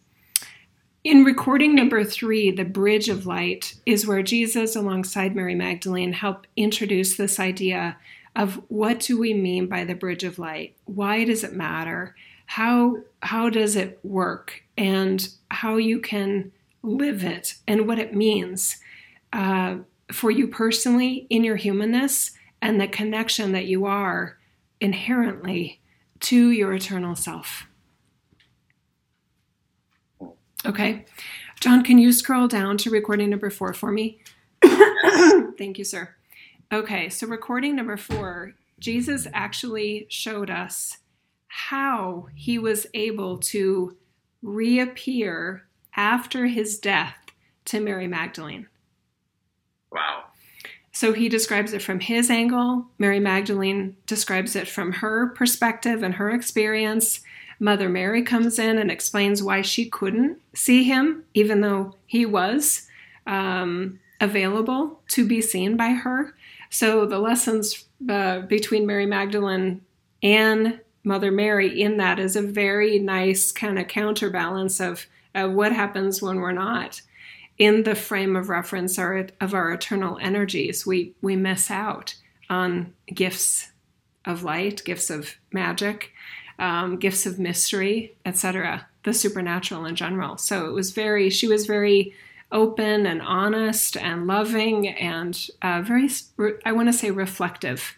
[1.05, 6.47] in recording number three, The Bridge of Light, is where Jesus, alongside Mary Magdalene, help
[6.57, 7.99] introduce this idea
[8.35, 10.75] of what do we mean by the bridge of light?
[10.87, 12.17] Why does it matter?
[12.47, 14.63] How, how does it work?
[14.79, 16.53] And how you can
[16.85, 18.77] live it and what it means
[19.33, 19.77] uh,
[20.13, 24.39] for you personally in your humanness and the connection that you are
[24.81, 25.81] inherently
[26.21, 27.67] to your eternal self.
[30.67, 31.05] Okay.
[31.61, 34.21] John, can you scroll down to recording number four for me?
[34.63, 36.15] Thank you, sir.
[36.73, 40.99] Okay, so recording number four, Jesus actually showed us
[41.47, 43.97] how he was able to
[44.43, 45.64] reappear
[45.97, 47.17] after his death
[47.67, 48.67] to Mary Magdalene.
[49.91, 50.25] Wow.
[50.93, 52.87] So he describes it from his angle.
[52.99, 57.21] Mary Magdalene describes it from her perspective and her experience.
[57.59, 62.89] Mother Mary comes in and explains why she couldn't see him, even though he was
[63.27, 66.35] um, available to be seen by her.
[66.71, 69.83] So the lessons uh, between Mary Magdalene
[70.23, 75.73] and Mother Mary in that is a very nice kind of counterbalance of, of what
[75.73, 77.01] happens when we're not
[77.59, 80.87] in the frame of reference our, of our eternal energies.
[80.87, 82.15] We we miss out
[82.51, 83.71] on gifts
[84.25, 86.13] of light, gifts of magic,
[86.59, 90.39] um, gifts of mystery, etc., the supernatural in general.
[90.39, 92.15] So it was very, she was very
[92.53, 96.09] open and honest and loving and uh, very,
[96.65, 97.97] I want to say, reflective.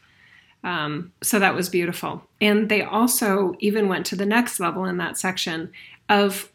[0.64, 2.22] Um, so that was beautiful.
[2.41, 5.70] And they also even went to the next level in that section
[6.09, 6.51] of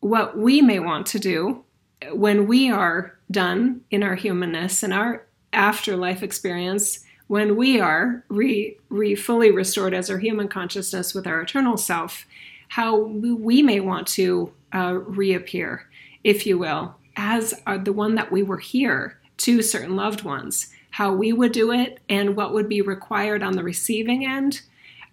[0.00, 1.64] what we may want to do
[2.12, 8.76] when we are done in our humanness and our afterlife experience when we are re,
[8.88, 12.26] re fully restored as our human consciousness with our eternal self,
[12.68, 15.86] how we may want to uh, reappear,
[16.24, 20.72] if you will, as uh, the one that we were here to certain loved ones,
[20.90, 24.62] how we would do it, and what would be required on the receiving end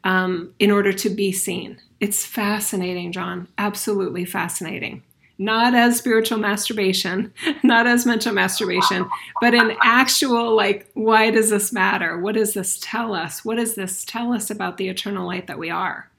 [0.04, 1.80] um, in order to be seen.
[2.00, 3.48] It's fascinating, John.
[3.58, 5.04] Absolutely fascinating
[5.40, 7.32] not as spiritual masturbation,
[7.64, 9.10] not as mental masturbation,
[9.40, 12.18] but in actual, like, why does this matter?
[12.18, 13.46] What does this tell us?
[13.46, 16.10] What does this tell us about the eternal light that we are?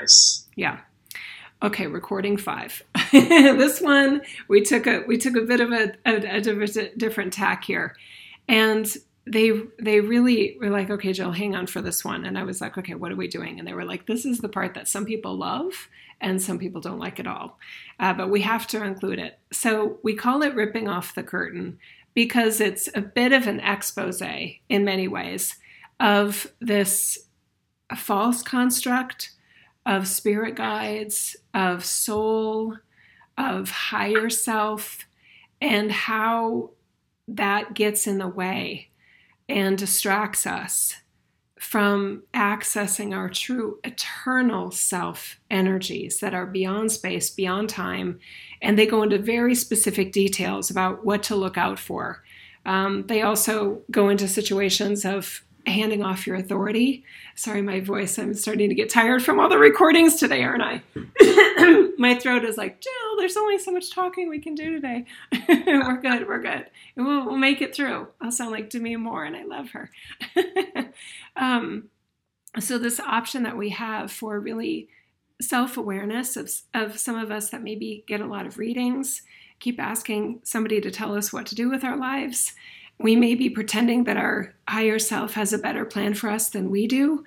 [0.00, 0.46] Nice.
[0.56, 0.80] Yeah.
[1.62, 2.82] Okay, recording five.
[3.12, 7.32] this one we took a we took a bit of a, a, a different, different
[7.32, 7.96] tack here,
[8.46, 8.96] and
[9.30, 12.24] they they really were like, okay, Jill, hang on for this one.
[12.24, 13.58] And I was like, okay, what are we doing?
[13.58, 15.88] And they were like, this is the part that some people love
[16.20, 17.58] and some people don't like it all.
[18.00, 19.38] Uh, but we have to include it.
[19.52, 21.78] So we call it ripping off the curtain
[22.14, 25.56] because it's a bit of an expose in many ways
[26.00, 27.18] of this
[27.96, 29.32] false construct
[29.86, 32.76] of spirit guides, of soul,
[33.36, 35.06] of higher self,
[35.60, 36.70] and how
[37.26, 38.88] that gets in the way
[39.48, 40.94] and distracts us
[41.58, 48.18] from accessing our true eternal self energies that are beyond space, beyond time,
[48.62, 52.22] and they go into very specific details about what to look out for.
[52.64, 57.04] Um, they also go into situations of handing off your authority.
[57.34, 60.82] Sorry, my voice, I'm starting to get tired from all the recordings today, aren't I?
[61.98, 65.04] my throat is like, Jill, there's only so much talking we can do today.
[65.48, 66.66] we're good, we're good.
[66.96, 68.08] We'll, we'll, make it through.
[68.20, 69.90] I'll sound like Demi Moore, and I love her.
[71.36, 71.88] um,
[72.58, 74.88] so, this option that we have for really
[75.40, 79.22] self awareness of, of some of us that maybe get a lot of readings,
[79.60, 82.54] keep asking somebody to tell us what to do with our lives
[82.98, 86.70] we may be pretending that our higher self has a better plan for us than
[86.70, 87.24] we do,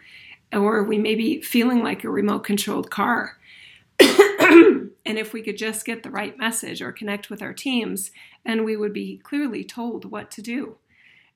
[0.51, 3.37] or we may be feeling like a remote controlled car.
[3.99, 8.11] and if we could just get the right message or connect with our teams,
[8.45, 10.77] then we would be clearly told what to do.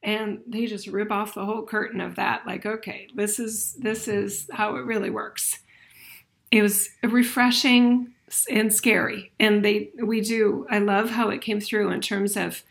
[0.03, 4.07] And they just rip off the whole curtain of that, like, okay, this is this
[4.07, 5.59] is how it really works.
[6.51, 8.13] It was refreshing
[8.49, 9.31] and scary.
[9.39, 12.63] And they we do, I love how it came through in terms of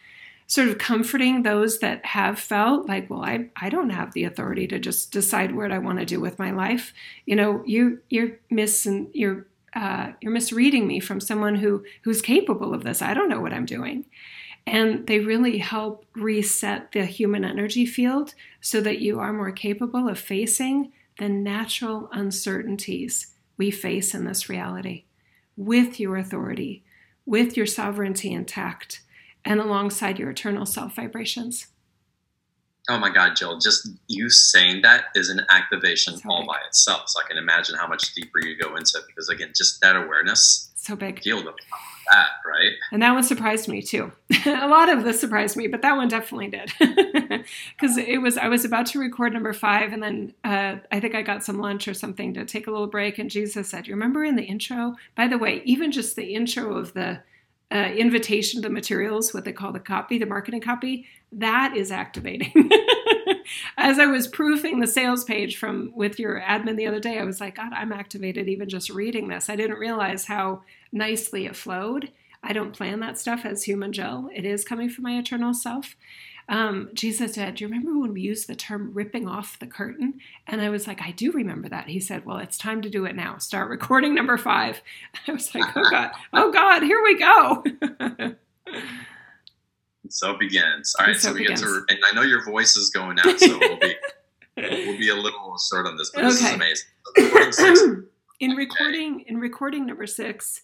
[0.46, 4.66] sort of comforting those that have felt like, well, I, I don't have the authority
[4.68, 6.92] to just decide what I want to do with my life.
[7.26, 12.74] You know, you you're missing you're uh, you're misreading me from someone who who's capable
[12.74, 13.02] of this.
[13.02, 14.04] I don't know what I'm doing.
[14.66, 20.08] And they really help reset the human energy field so that you are more capable
[20.08, 25.04] of facing the natural uncertainties we face in this reality
[25.56, 26.82] with your authority,
[27.26, 29.02] with your sovereignty intact
[29.44, 31.68] and alongside your eternal self vibrations.
[32.88, 36.48] Oh my God, Jill, just you saying that is an activation so all big.
[36.48, 37.08] by itself.
[37.08, 39.96] So I can imagine how much deeper you go into it because, again, just that
[39.96, 40.70] awareness.
[40.76, 41.22] So big.
[41.22, 41.52] Feel the
[42.10, 42.72] that, right?
[42.92, 44.12] And that one surprised me too.
[44.46, 46.72] a lot of this surprised me, but that one definitely did.
[47.78, 51.14] Because it was, I was about to record number five, and then uh, I think
[51.14, 53.18] I got some lunch or something to take a little break.
[53.18, 54.94] And Jesus said, You remember in the intro?
[55.14, 57.20] By the way, even just the intro of the
[57.74, 61.90] uh, invitation to the materials, what they call the copy, the marketing copy, that is
[61.90, 62.70] activating.
[63.76, 67.24] As I was proofing the sales page from with your admin the other day, I
[67.24, 69.50] was like, God, I'm activated even just reading this.
[69.50, 72.10] I didn't realize how nicely it flowed.
[72.42, 74.30] I don't plan that stuff as human Jill.
[74.32, 75.96] It is coming from my eternal self.
[76.48, 80.20] Um, Jesus said, Do you remember when we used the term ripping off the curtain?
[80.46, 81.88] And I was like, I do remember that.
[81.88, 83.38] He said, Well, it's time to do it now.
[83.38, 84.82] Start recording number five.
[85.26, 87.64] I was like, Oh God, oh God, here we go.
[90.08, 90.94] so begins.
[90.98, 91.60] All right, so, so we begins.
[91.60, 93.94] get to, and I know your voice is going out, so we'll be
[94.56, 96.50] we'll be a little short on this, but this okay.
[96.50, 97.52] is amazing.
[97.52, 98.02] So
[98.40, 100.62] in recording, in recording number six,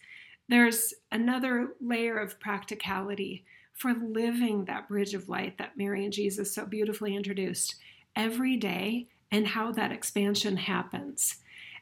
[0.49, 3.45] there's another layer of practicality
[3.81, 7.77] for living that bridge of light that Mary and Jesus so beautifully introduced
[8.15, 11.37] every day and how that expansion happens.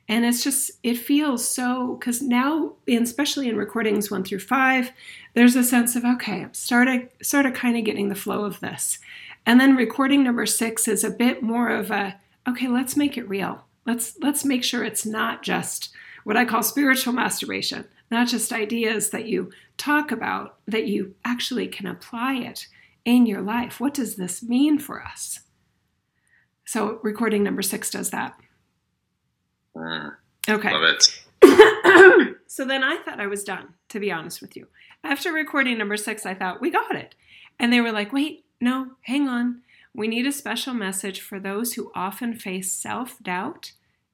[0.06, 4.92] And it's just, it feels so, because now, especially in recordings one through five,
[5.34, 8.60] there's a sense of, okay, I'm started, sort of kind of getting the flow of
[8.60, 9.00] this.
[9.44, 12.14] And then recording number six is a bit more of a,
[12.48, 13.64] okay, let's make it real.
[13.86, 15.90] Let's, let's make sure it's not just
[16.22, 21.68] what I call spiritual masturbation, not just ideas that you talk about, that you actually
[21.68, 22.66] can apply it
[23.04, 23.80] in your life.
[23.80, 25.40] What does this mean for us?
[26.66, 28.38] So, recording number six does that.
[29.74, 30.14] Mm,
[30.48, 30.72] okay.
[30.72, 31.24] Love it.
[32.46, 34.66] so then I thought I was done, to be honest with you.
[35.02, 37.14] After recording number six, I thought, we got it.
[37.58, 39.62] And they were like, wait, no, hang on.
[39.94, 43.72] We need a special message for those who often face self doubt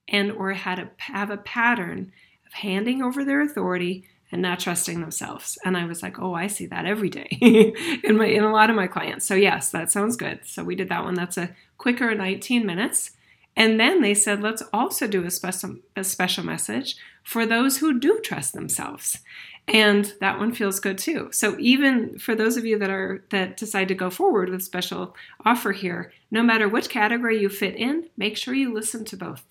[0.08, 2.12] and or had a, have a pattern
[2.46, 5.56] of handing over their authority and not trusting themselves.
[5.64, 7.28] And I was like, oh, I see that every day
[8.02, 9.24] in my in a lot of my clients.
[9.24, 10.40] So yes, that sounds good.
[10.44, 11.14] So we did that one.
[11.14, 13.12] That's a quicker 19 minutes.
[13.54, 18.00] And then they said, let's also do a special a special message for those who
[18.00, 19.20] do trust themselves.
[19.68, 21.28] And that one feels good too.
[21.30, 25.14] So even for those of you that are that decide to go forward with special
[25.44, 29.44] offer here, no matter which category you fit in, make sure you listen to both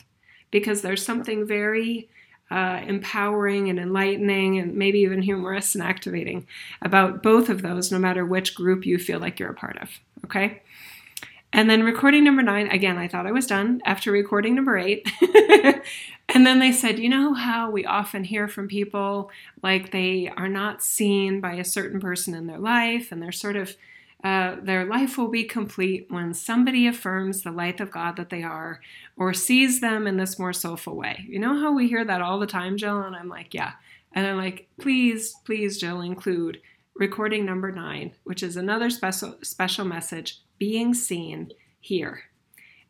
[0.52, 2.10] because there's something very
[2.52, 6.46] uh, empowering and enlightening and maybe even humorous and activating
[6.82, 9.90] about both of those, no matter which group you feel like you're a part of.
[10.26, 10.62] Okay?
[11.52, 15.08] And then recording number nine, again, I thought I was done after recording number eight.
[16.30, 19.30] and then they said, you know how we often hear from people
[19.62, 23.56] like they are not seen by a certain person in their life and they're sort
[23.56, 23.76] of
[24.24, 28.42] uh, their life will be complete when somebody affirms the light of God that they
[28.42, 28.80] are
[29.18, 31.26] or sees them in this more soulful way.
[31.28, 33.02] You know how we hear that all the time, Jill?
[33.02, 33.74] And I'm like, yeah.
[34.14, 36.62] And I'm like, please, please, Jill, include
[36.96, 41.52] recording number nine, which is another special special message, being seen
[41.82, 42.24] here.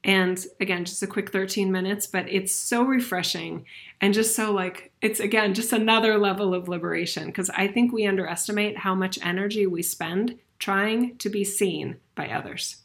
[0.03, 3.65] And again, just a quick 13 minutes, but it's so refreshing
[4.01, 8.05] and just so like, it's again, just another level of liberation because I think we
[8.05, 12.77] underestimate how much energy we spend trying to be seen by others.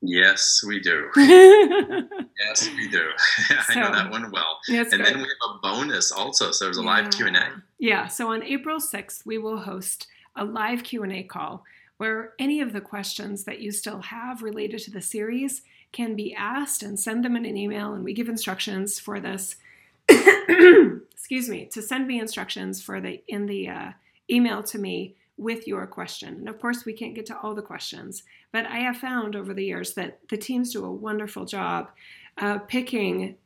[0.00, 1.08] Yes, we do.
[1.16, 3.06] yes, we do.
[3.50, 4.58] I So- know that one well.
[4.68, 5.04] And good.
[5.04, 6.50] then we have a bonus also.
[6.50, 7.62] So there's a live Q and A.
[7.78, 11.62] Yeah, so on April 6th, we will host a live Q&A call
[11.98, 15.60] where any of the questions that you still have related to the series
[15.92, 19.56] can be asked and send them in an email and we give instructions for this
[20.08, 23.90] excuse me to send me instructions for the in the uh,
[24.30, 26.34] email to me with your question.
[26.34, 28.22] And of course we can't get to all the questions
[28.52, 31.90] but i have found over the years that the teams do a wonderful job
[32.38, 33.36] uh, picking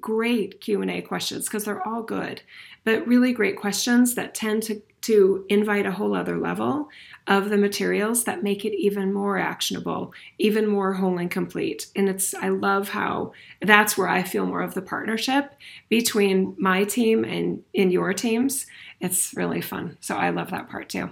[0.00, 2.42] great q&a questions because they're all good
[2.84, 6.88] but really great questions that tend to, to invite a whole other level
[7.28, 12.08] of the materials that make it even more actionable even more whole and complete and
[12.08, 13.32] it's i love how
[13.62, 15.54] that's where i feel more of the partnership
[15.88, 18.66] between my team and in your teams
[19.00, 21.10] it's really fun so i love that part too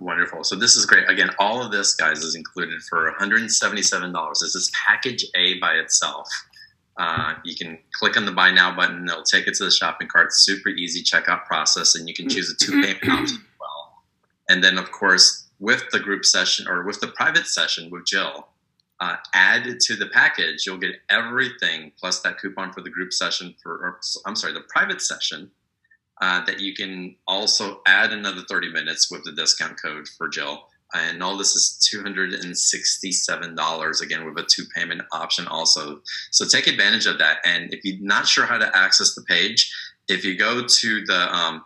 [0.00, 0.44] Wonderful.
[0.44, 1.08] So this is great.
[1.08, 4.40] Again, all of this, guys, is included for $177.
[4.40, 6.28] This is package A by itself.
[6.98, 9.08] Uh, you can click on the buy now button.
[9.08, 10.32] It'll take it to the shopping cart.
[10.32, 14.02] Super easy checkout process, and you can choose a two payment option as well.
[14.48, 18.48] And then, of course, with the group session or with the private session with Jill,
[19.00, 23.54] uh, add to the package, you'll get everything plus that coupon for the group session
[23.62, 25.52] for, or, I'm sorry, the private session.
[26.20, 30.64] Uh, that you can also add another 30 minutes with the discount code for Jill.
[30.94, 36.00] And all this is $267 again with a two payment option also.
[36.30, 37.38] So take advantage of that.
[37.44, 39.70] And if you're not sure how to access the page,
[40.08, 41.62] if you go to the, um,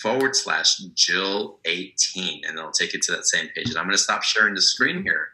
[0.00, 3.68] forward slash Jill 18, and it'll take you to that same page.
[3.68, 5.28] And I'm going to stop sharing the screen here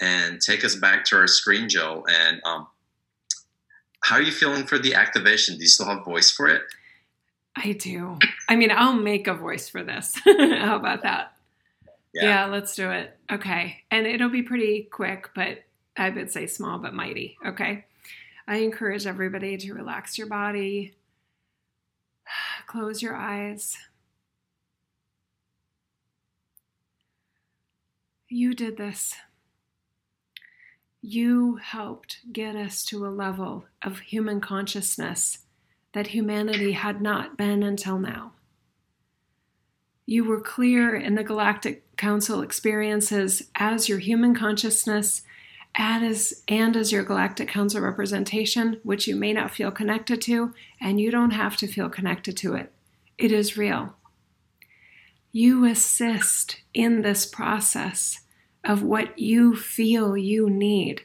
[0.00, 2.04] and take us back to our screen, Jill.
[2.08, 2.66] And um,
[4.02, 5.56] how are you feeling for the activation?
[5.56, 6.62] Do you still have voice for it?
[7.56, 8.16] i do
[8.48, 11.34] i mean i'll make a voice for this how about that
[12.14, 12.46] yeah.
[12.46, 13.16] let's do it.
[13.30, 13.82] Okay.
[13.90, 15.64] And it'll be pretty quick, but
[15.96, 17.36] I would say small but mighty.
[17.46, 17.84] Okay.
[18.48, 20.94] I encourage everybody to relax your body,
[22.66, 23.76] close your eyes.
[28.32, 29.16] You did this.
[31.02, 35.38] You helped get us to a level of human consciousness
[35.94, 38.34] that humanity had not been until now.
[40.06, 45.22] You were clear in the Galactic Council experiences as your human consciousness
[45.74, 50.54] and as, and as your Galactic Council representation, which you may not feel connected to,
[50.80, 52.72] and you don't have to feel connected to it.
[53.18, 53.96] It is real.
[55.32, 58.20] You assist in this process
[58.64, 61.02] of what you feel you need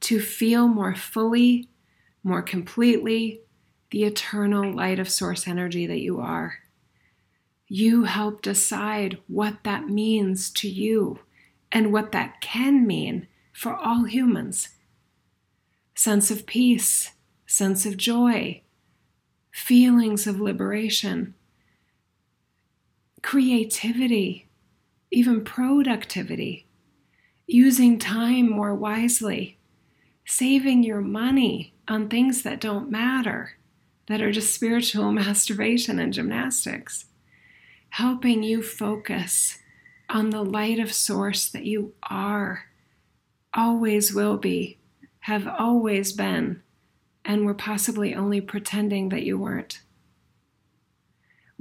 [0.00, 1.68] to feel more fully,
[2.22, 3.40] more completely,
[3.90, 6.58] the eternal light of source energy that you are.
[7.66, 11.20] You help decide what that means to you
[11.70, 14.70] and what that can mean for all humans.
[15.94, 17.12] Sense of peace,
[17.46, 18.62] sense of joy,
[19.50, 21.34] feelings of liberation,
[23.22, 24.48] creativity,
[25.10, 26.66] even productivity,
[27.46, 29.58] using time more wisely,
[30.26, 33.56] saving your money on things that don't matter,
[34.06, 37.06] that are just spiritual masturbation and gymnastics
[37.92, 39.58] helping you focus
[40.08, 42.64] on the light of source that you are,
[43.52, 44.78] always will be,
[45.20, 46.62] have always been,
[47.22, 49.82] and were possibly only pretending that you weren't.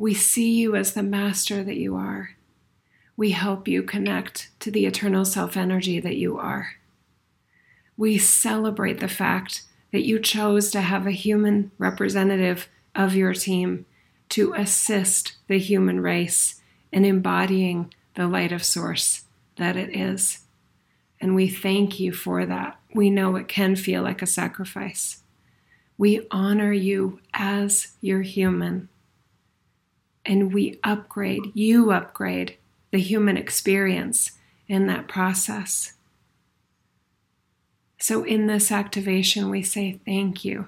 [0.01, 2.31] We see you as the master that you are.
[3.15, 6.77] We help you connect to the eternal self energy that you are.
[7.95, 9.61] We celebrate the fact
[9.91, 13.85] that you chose to have a human representative of your team
[14.29, 16.59] to assist the human race
[16.91, 19.25] in embodying the light of source
[19.57, 20.39] that it is.
[21.19, 22.79] And we thank you for that.
[22.95, 25.21] We know it can feel like a sacrifice.
[25.95, 28.89] We honor you as your human.
[30.25, 32.57] And we upgrade, you upgrade
[32.91, 34.31] the human experience
[34.67, 35.93] in that process.
[37.97, 40.67] So, in this activation, we say thank you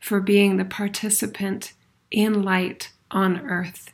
[0.00, 1.72] for being the participant
[2.10, 3.92] in light on earth.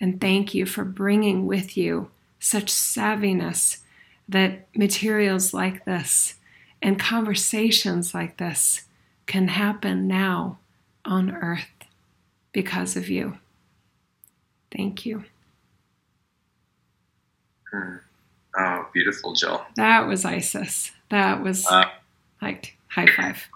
[0.00, 3.78] And thank you for bringing with you such savviness
[4.28, 6.36] that materials like this
[6.80, 8.82] and conversations like this
[9.26, 10.58] can happen now
[11.04, 11.66] on earth
[12.52, 13.39] because of you.
[14.74, 15.24] Thank you.
[18.56, 19.64] Oh, beautiful, Jill.
[19.76, 20.90] That was Isis.
[21.10, 21.84] That was uh,
[22.42, 23.48] like high five.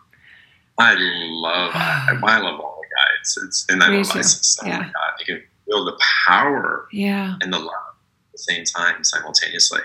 [0.78, 3.38] I love I, love all the guides.
[3.44, 4.18] It's and I Me love too.
[4.20, 4.58] Isis.
[4.62, 4.78] Oh yeah.
[4.78, 7.36] my god, you can feel the power yeah.
[7.40, 9.80] and the love at the same time simultaneously.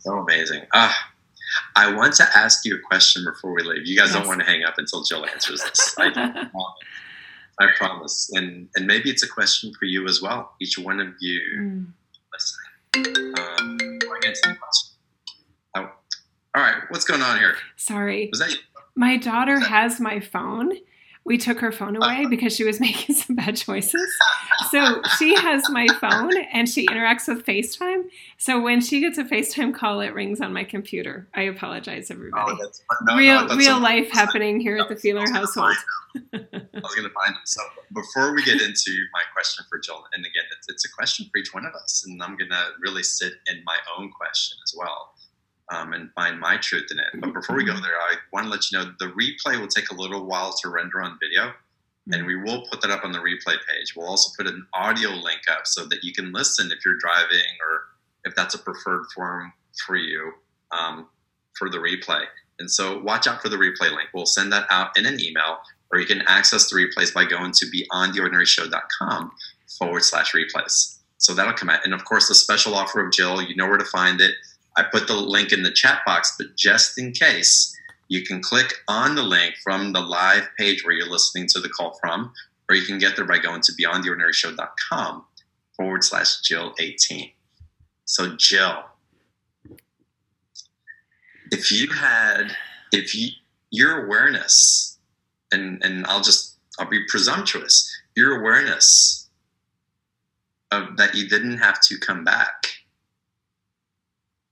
[0.00, 0.62] So amazing.
[0.72, 1.10] Ah,
[1.76, 3.86] I want to ask you a question before we leave.
[3.86, 4.18] You guys yes.
[4.18, 5.94] don't want to hang up until Jill answers this.
[5.98, 6.48] I,
[7.60, 8.30] I promise.
[8.34, 10.54] And and maybe it's a question for you as well.
[10.60, 11.86] Each one of you mm.
[12.32, 13.34] listening.
[13.38, 13.78] Um,
[15.76, 15.90] oh,
[16.54, 17.54] all right, what's going on here?
[17.76, 18.28] Sorry.
[18.30, 18.56] Was that you?
[18.96, 20.72] My daughter has my phone
[21.24, 22.12] we took her phone uh-huh.
[22.12, 24.10] away because she was making some bad choices.
[24.70, 28.04] So she has my phone and she interacts with FaceTime.
[28.38, 31.28] So when she gets a FaceTime call, it rings on my computer.
[31.34, 32.52] I apologize, oh, everybody.
[32.62, 35.76] Oh, no, real no, real life happening here at the Feeler household.
[36.14, 37.42] I was going to find them.
[37.44, 37.60] So
[37.94, 41.38] before we get into my question for Jill, and again, it's, it's a question for
[41.38, 44.74] each one of us, and I'm going to really sit in my own question as
[44.76, 45.12] well
[45.70, 47.06] um, and find my truth in it.
[47.20, 47.82] But before we go mm-hmm.
[47.82, 50.68] there, I want to let you know the replay will take a little while to
[50.68, 51.52] render on video,
[52.12, 53.94] and we will put that up on the replay page.
[53.96, 57.56] We'll also put an audio link up so that you can listen if you're driving
[57.60, 57.82] or
[58.24, 59.52] if that's a preferred form
[59.86, 60.32] for you
[60.72, 61.08] um,
[61.54, 62.24] for the replay.
[62.58, 64.10] And so watch out for the replay link.
[64.12, 65.58] We'll send that out in an email,
[65.92, 69.32] or you can access the replays by going to beyondtheordinaryshow.com
[69.78, 70.98] forward slash replays.
[71.18, 71.84] So that'll come out.
[71.84, 74.34] And of course, the special offer of Jill, you know where to find it.
[74.76, 77.76] I put the link in the chat box, but just in case,
[78.08, 81.68] you can click on the link from the live page where you're listening to the
[81.68, 82.32] call from,
[82.68, 85.24] or you can get there by going to beyondtheordinaryshow.com
[85.76, 87.30] forward slash Jill 18.
[88.04, 88.84] So, Jill,
[91.52, 92.56] if you had,
[92.92, 93.30] if you,
[93.70, 94.98] your awareness,
[95.52, 99.28] and, and I'll just, I'll be presumptuous, your awareness
[100.72, 102.79] of that you didn't have to come back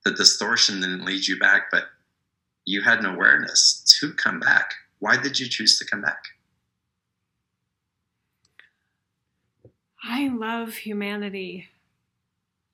[0.09, 1.85] the distortion didn't lead you back, but
[2.65, 4.73] you had an awareness to come back.
[5.01, 6.23] Why did you choose to come back?
[10.03, 11.69] I love humanity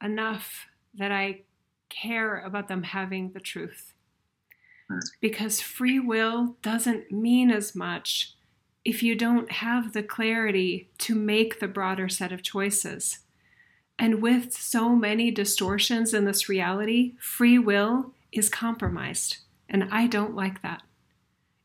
[0.00, 1.40] enough that I
[1.88, 3.94] care about them having the truth.
[4.88, 5.00] Hmm.
[5.20, 8.34] Because free will doesn't mean as much
[8.84, 13.23] if you don't have the clarity to make the broader set of choices.
[13.98, 19.38] And with so many distortions in this reality, free will is compromised.
[19.68, 20.82] And I don't like that.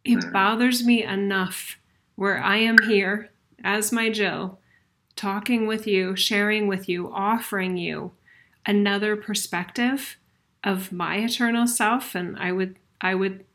[0.05, 0.31] It mm.
[0.31, 1.77] bothers me enough
[2.15, 3.31] where I am here
[3.63, 4.59] as my Jill,
[5.15, 8.11] talking with you, sharing with you, offering you
[8.65, 10.17] another perspective
[10.63, 13.45] of my eternal self and I would I would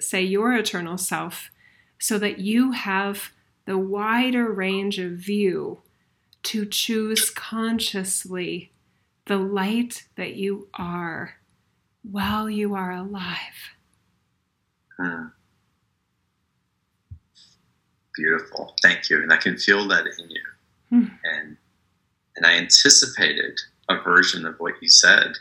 [0.00, 1.50] say your eternal self
[1.98, 3.30] so that you have
[3.64, 5.82] the wider range of view
[6.44, 8.72] to choose consciously
[9.26, 11.36] the light that you are
[12.02, 13.70] while you are alive.
[14.98, 15.26] Hmm.
[18.16, 18.74] Beautiful.
[18.82, 19.22] Thank you.
[19.22, 20.42] And I can feel that in you.
[20.90, 21.06] Hmm.
[21.24, 21.56] And
[22.36, 25.32] and I anticipated a version of what you said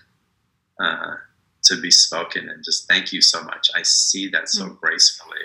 [0.79, 1.15] uh,
[1.63, 2.49] to be spoken.
[2.49, 3.69] And just thank you so much.
[3.73, 4.75] I see that so hmm.
[4.75, 5.37] gracefully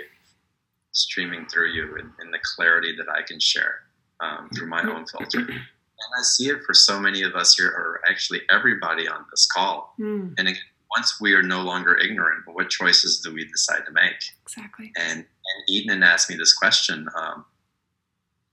[0.93, 3.86] streaming through you in, in the clarity that I can share
[4.21, 5.41] um, through my own filter.
[5.41, 9.47] And I see it for so many of us here, or actually everybody on this
[9.47, 9.95] call.
[9.99, 10.35] Mm.
[10.39, 10.61] And again,
[10.95, 14.17] once we are no longer ignorant, what choices do we decide to make?
[14.43, 14.93] Exactly.
[14.99, 17.45] And, and Eden asked me this question um,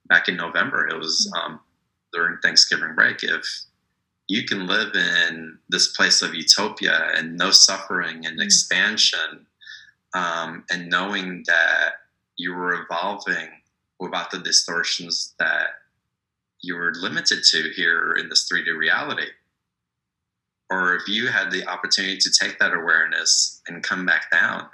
[0.06, 0.88] back in November.
[0.88, 1.38] It was mm.
[1.38, 1.60] um,
[2.12, 3.22] during Thanksgiving break.
[3.22, 3.44] If
[4.26, 8.44] you can live in this place of utopia and no suffering and mm.
[8.44, 9.46] expansion,
[10.14, 11.94] um, and knowing that
[12.36, 13.48] you were evolving
[14.00, 15.68] without the distortions that
[16.60, 19.28] you were limited to here in this 3D reality.
[20.70, 24.66] Or if you had the opportunity to take that awareness and come back down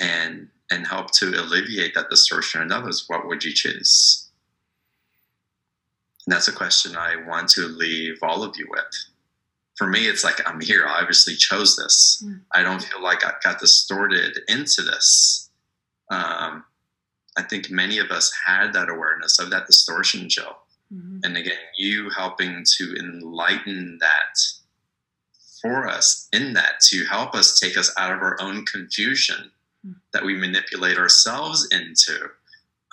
[0.00, 4.30] and and help to alleviate that distortion in others, what would you choose?
[6.26, 9.06] And that's a question I want to leave all of you with.
[9.76, 10.86] For me, it's like I'm here.
[10.86, 12.24] I obviously chose this.
[12.24, 12.40] Mm.
[12.52, 15.50] I don't feel like I got distorted into this.
[16.10, 16.64] Um,
[17.36, 20.56] I think many of us had that awareness of that distortion, Jill.
[20.92, 21.20] Mm-hmm.
[21.24, 24.38] And again, you helping to enlighten that
[25.62, 29.50] for us in that to help us take us out of our own confusion
[29.86, 29.92] mm-hmm.
[30.12, 32.28] that we manipulate ourselves into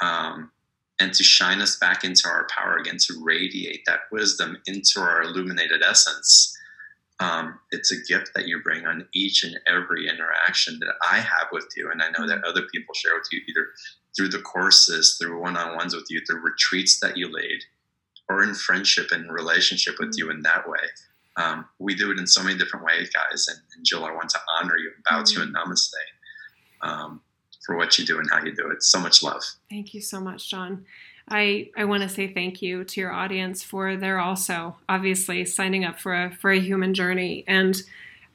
[0.01, 0.51] um,
[0.99, 5.23] and to shine us back into our power again, to radiate that wisdom into our
[5.23, 6.55] illuminated essence.
[7.21, 11.47] Um, it's a gift that you bring on each and every interaction that I have
[11.51, 11.89] with you.
[11.91, 12.49] And I know that mm-hmm.
[12.49, 13.67] other people share with you either
[14.19, 17.61] through the courses, through one on ones with you, through retreats that you lead,
[18.27, 20.79] or in friendship and relationship with you in that way.
[21.37, 23.47] Um, we do it in so many different ways, guys.
[23.47, 25.71] And, and Jill, I want to honor you and bow to you and mm-hmm.
[25.71, 25.93] namaste
[26.81, 27.21] um,
[27.65, 28.83] for what you do and how you do it.
[28.83, 29.41] So much love.
[29.69, 30.85] Thank you so much, John.
[31.29, 35.85] I, I want to say thank you to your audience for they're also obviously signing
[35.85, 37.75] up for a for a human journey and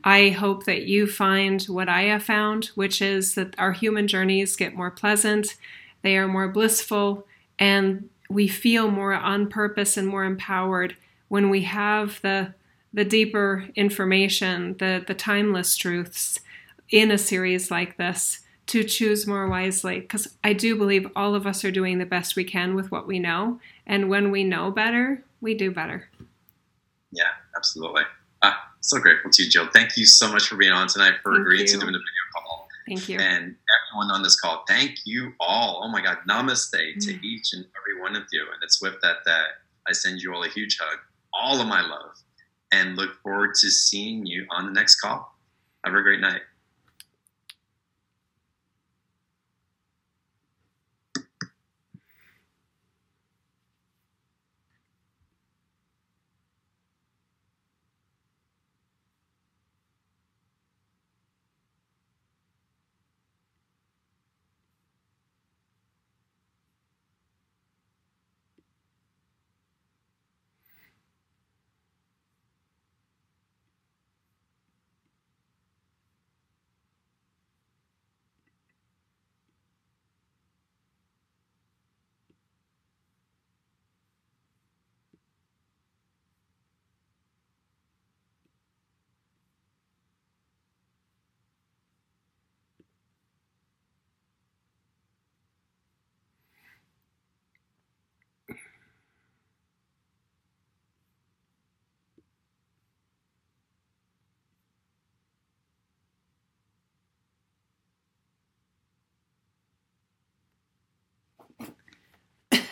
[0.04, 4.54] I hope that you find what I have found, which is that our human journeys
[4.54, 5.56] get more pleasant,
[6.02, 7.26] they are more blissful,
[7.58, 10.96] and we feel more on purpose and more empowered
[11.28, 12.54] when we have the
[12.92, 16.38] the deeper information, the the timeless truths
[16.90, 21.46] in a series like this to choose more wisely because I do believe all of
[21.46, 24.70] us are doing the best we can with what we know and when we know
[24.70, 26.08] better, we do better.
[27.10, 28.04] Yeah, absolutely.
[28.84, 29.68] So grateful to you, Jill.
[29.72, 31.72] Thank you so much for being on tonight, for thank agreeing you.
[31.72, 32.68] to doing the video call.
[32.86, 33.18] Thank you.
[33.18, 33.56] And
[33.88, 35.80] everyone on this call, thank you all.
[35.82, 36.98] Oh my God, namaste mm-hmm.
[36.98, 37.22] to mm.
[37.22, 38.42] each and every one of you.
[38.42, 39.46] And it's with that that
[39.88, 40.98] I send you all a huge hug,
[41.32, 42.12] all of my love,
[42.72, 45.34] and look forward to seeing you on the next call.
[45.86, 46.42] Have a great night.